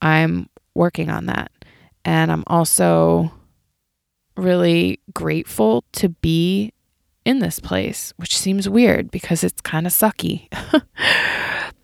I'm 0.02 0.48
working 0.76 1.10
on 1.10 1.26
that. 1.26 1.52
And 2.06 2.32
I'm 2.32 2.44
also 2.48 3.32
really 4.38 5.00
grateful 5.13 5.84
to 5.94 6.10
be 6.10 6.74
in 7.26 7.39
this 7.39 7.60
place, 7.60 8.13
which 8.17 8.38
seems 8.38 8.67
weird 8.67 9.12
because 9.12 9.44
it's 9.44 9.62
kind 9.62 9.86
of 9.88 9.94
sucky. 9.94 10.48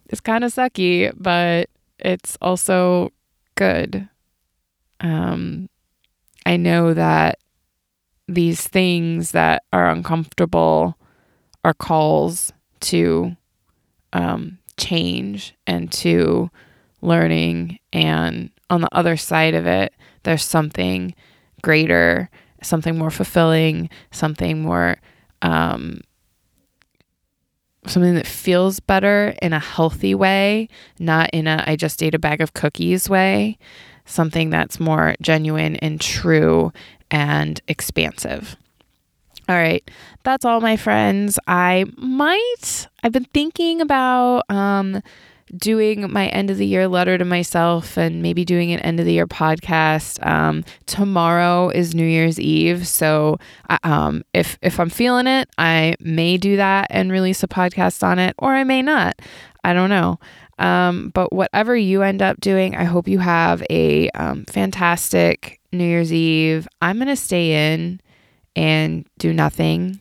it's 0.08 0.22
kind 0.22 0.44
of 0.44 0.54
sucky, 0.54 1.12
but 1.16 1.70
it's 2.00 2.38
also 2.42 3.12
good. 3.56 4.08
Um, 5.00 5.70
I 6.46 6.58
know 6.58 6.94
that 6.94 7.40
these 8.28 8.68
things 8.68 9.32
that 9.32 9.63
are 9.72 9.90
uncomfortable 9.90 10.98
are 11.63 11.74
calls 11.74 12.52
to 12.80 13.36
um, 14.13 14.60
change 14.78 15.56
and 15.66 15.92
to 15.92 16.50
learning. 17.02 17.80
And 17.94 18.52
on 18.70 18.82
the 18.82 18.94
other 18.94 19.18
side 19.18 19.54
of 19.54 19.66
it, 19.66 19.94
there's 20.24 20.44
something 20.44 21.16
greater, 21.62 22.30
something 22.62 22.98
more 22.98 23.12
fulfilling, 23.12 23.90
something 24.12 24.62
more, 24.62 24.98
um, 25.42 26.02
something 27.86 28.16
that 28.16 28.28
feels 28.28 28.80
better 28.80 29.36
in 29.42 29.54
a 29.54 29.60
healthy 29.60 30.13
way, 30.13 30.68
not 31.00 31.30
in 31.32 31.48
a 31.48 31.63
I 31.66 31.76
just 31.76 32.04
ate 32.04 32.16
a 32.16 32.20
bag 32.20 32.42
of 32.42 32.54
cookies 32.54 33.10
way, 33.10 33.58
something 34.06 34.50
that's 34.50 34.80
more 34.80 35.16
genuine 35.22 35.76
and 35.78 36.00
true 36.02 36.72
and 37.12 37.62
expansive. 37.67 38.56
All 39.50 39.56
right, 39.56 39.89
that's 40.24 40.43
all, 40.43 40.60
my 40.60 40.76
friends. 40.76 41.39
I 41.48 41.86
might, 41.96 42.88
I've 43.02 43.13
been 43.13 43.28
thinking 43.34 43.80
about 43.80 44.43
um, 44.50 45.02
doing 45.56 46.12
my 46.12 46.28
end 46.28 46.50
of 46.50 46.58
the 46.58 46.65
year 46.65 46.88
letter 46.88 47.17
to 47.17 47.24
myself 47.24 47.98
and 47.98 48.22
maybe 48.22 48.43
doing 48.43 48.74
an 48.74 48.82
end 48.82 49.00
of 49.00 49.06
the 49.06 49.13
year 49.13 49.28
podcast. 49.28 50.26
Um, 50.26 50.65
tomorrow 50.86 51.70
is 51.70 51.96
New 51.96 52.06
Year's 52.06 52.39
Eve, 52.39 52.86
so 52.88 53.38
um, 53.84 54.24
if 54.34 54.58
if 54.62 54.80
I'm 54.80 54.89
feeling 54.89 55.28
it, 55.28 55.50
I 55.58 55.96
may 56.02 56.38
do 56.38 56.58
that 56.58 56.88
and 56.89 57.12
release 57.12 57.41
a 57.41 57.48
podcast 57.48 58.04
on 58.04 58.20
it, 58.20 58.36
or 58.38 58.54
I 58.54 58.65
may 58.65 58.82
not. 58.82 59.22
I 59.63 59.74
don't 59.74 59.89
know. 59.89 60.20
Um, 60.60 61.10
but 61.13 61.32
whatever 61.32 61.76
you 61.76 62.02
end 62.02 62.22
up 62.22 62.41
doing, 62.41 62.76
I 62.76 62.84
hope 62.84 63.08
you 63.08 63.20
have 63.20 63.63
a 63.70 64.10
um, 64.10 64.43
fantastic 64.46 65.57
New 65.71 65.86
Year's 65.86 66.13
Eve. 66.13 66.67
I'm 66.82 66.97
going 66.97 67.08
to 67.08 67.15
stay 67.15 67.73
in 67.73 68.01
and 68.56 69.06
do 69.17 69.34
nothing 69.34 69.99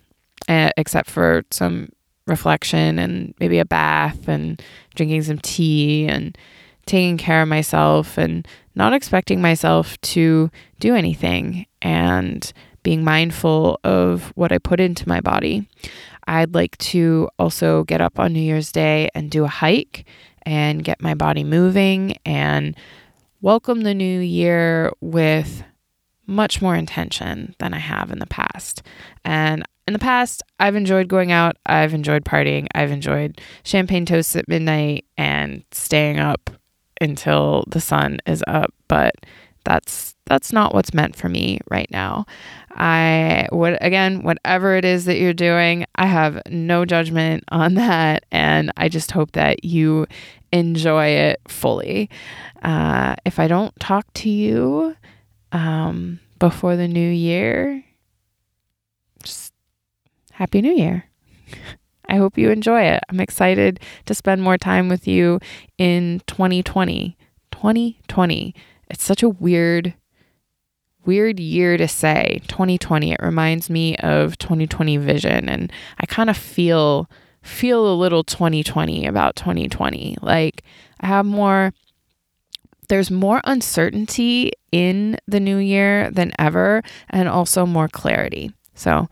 uh, 0.48 0.70
except 0.76 1.10
for 1.10 1.44
some 1.50 1.90
reflection 2.26 2.98
and 2.98 3.34
maybe 3.38 3.58
a 3.58 3.64
bath 3.64 4.28
and 4.28 4.60
drinking 4.94 5.22
some 5.22 5.38
tea 5.38 6.06
and 6.06 6.36
taking 6.86 7.16
care 7.18 7.42
of 7.42 7.48
myself 7.48 8.16
and 8.16 8.46
not 8.74 8.92
expecting 8.92 9.40
myself 9.40 10.00
to 10.00 10.50
do 10.78 10.94
anything 10.94 11.66
and 11.82 12.52
being 12.82 13.02
mindful 13.02 13.80
of 13.82 14.32
what 14.36 14.52
I 14.52 14.58
put 14.58 14.78
into 14.78 15.08
my 15.08 15.20
body. 15.20 15.68
I'd 16.28 16.54
like 16.54 16.78
to 16.78 17.28
also 17.38 17.84
get 17.84 18.00
up 18.00 18.18
on 18.18 18.32
New 18.32 18.40
Year's 18.40 18.70
Day 18.70 19.08
and 19.14 19.30
do 19.30 19.44
a 19.44 19.48
hike 19.48 20.04
and 20.42 20.84
get 20.84 21.02
my 21.02 21.14
body 21.14 21.42
moving 21.42 22.16
and 22.24 22.76
welcome 23.40 23.82
the 23.82 23.94
new 23.94 24.20
year 24.20 24.92
with 25.00 25.62
much 26.26 26.60
more 26.60 26.74
intention 26.74 27.54
than 27.58 27.74
I 27.74 27.78
have 27.78 28.10
in 28.10 28.18
the 28.18 28.26
past. 28.26 28.82
And 29.24 29.64
in 29.86 29.92
the 29.92 29.98
past, 29.98 30.42
I've 30.58 30.74
enjoyed 30.74 31.08
going 31.08 31.30
out, 31.30 31.56
I've 31.64 31.94
enjoyed 31.94 32.24
partying, 32.24 32.66
I've 32.74 32.90
enjoyed 32.90 33.40
champagne 33.62 34.06
toasts 34.06 34.34
at 34.34 34.48
midnight 34.48 35.04
and 35.16 35.64
staying 35.70 36.18
up 36.18 36.50
until 37.00 37.64
the 37.68 37.80
sun 37.80 38.18
is 38.26 38.42
up, 38.46 38.74
but 38.88 39.14
that's 39.64 40.14
that's 40.26 40.52
not 40.52 40.74
what's 40.74 40.94
meant 40.94 41.14
for 41.14 41.28
me 41.28 41.60
right 41.70 41.90
now. 41.90 42.26
I 42.76 43.48
would 43.52 43.78
again, 43.80 44.22
whatever 44.22 44.76
it 44.76 44.84
is 44.84 45.06
that 45.06 45.18
you're 45.18 45.32
doing, 45.32 45.86
I 45.96 46.06
have 46.06 46.42
no 46.48 46.84
judgment 46.84 47.44
on 47.48 47.74
that, 47.74 48.26
and 48.30 48.70
I 48.76 48.88
just 48.88 49.12
hope 49.12 49.32
that 49.32 49.64
you 49.64 50.06
enjoy 50.52 51.06
it 51.06 51.40
fully. 51.48 52.10
Uh, 52.62 53.16
if 53.24 53.38
I 53.38 53.48
don't 53.48 53.78
talk 53.80 54.12
to 54.14 54.30
you 54.30 54.96
um, 55.52 56.20
before 56.38 56.76
the 56.76 56.88
new 56.88 57.10
year, 57.10 57.82
just 59.22 59.52
happy 60.32 60.60
new 60.60 60.74
year. 60.74 61.04
I 62.08 62.16
hope 62.16 62.38
you 62.38 62.50
enjoy 62.50 62.82
it. 62.82 63.02
I'm 63.08 63.18
excited 63.18 63.80
to 64.04 64.14
spend 64.14 64.40
more 64.40 64.56
time 64.56 64.88
with 64.88 65.08
you 65.08 65.40
in 65.76 66.22
2020. 66.28 67.16
2020. 67.50 68.54
It's 68.90 69.02
such 69.02 69.24
a 69.24 69.28
weird 69.28 69.94
weird 71.06 71.40
year 71.40 71.76
to 71.76 71.88
say. 71.88 72.40
2020 72.48 73.12
it 73.12 73.20
reminds 73.22 73.70
me 73.70 73.96
of 73.96 74.36
2020 74.38 74.96
vision 74.98 75.48
and 75.48 75.72
i 75.98 76.06
kind 76.06 76.28
of 76.28 76.36
feel 76.36 77.08
feel 77.42 77.92
a 77.92 77.94
little 77.94 78.24
2020 78.24 79.06
about 79.06 79.36
2020 79.36 80.16
like 80.20 80.62
i 81.00 81.06
have 81.06 81.24
more 81.24 81.72
there's 82.88 83.10
more 83.10 83.40
uncertainty 83.44 84.52
in 84.72 85.18
the 85.26 85.40
new 85.40 85.56
year 85.56 86.10
than 86.10 86.32
ever 86.38 86.82
and 87.10 87.28
also 87.28 87.66
more 87.66 87.88
clarity. 87.88 88.52
So 88.74 89.08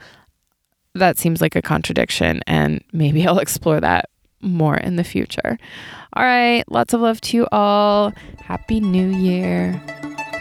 that 0.94 1.18
seems 1.18 1.40
like 1.40 1.56
a 1.56 1.62
contradiction 1.62 2.42
and 2.46 2.82
maybe 2.92 3.26
i'll 3.26 3.38
explore 3.38 3.80
that 3.80 4.08
more 4.40 4.76
in 4.76 4.96
the 4.96 5.04
future. 5.04 5.58
All 6.12 6.24
right 6.24 6.64
lots 6.68 6.94
of 6.94 7.00
love 7.00 7.20
to 7.22 7.36
you 7.36 7.48
all. 7.50 8.12
Happy 8.42 8.80
new 8.80 9.08
year. 9.08 9.80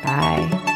Bye 0.04 0.73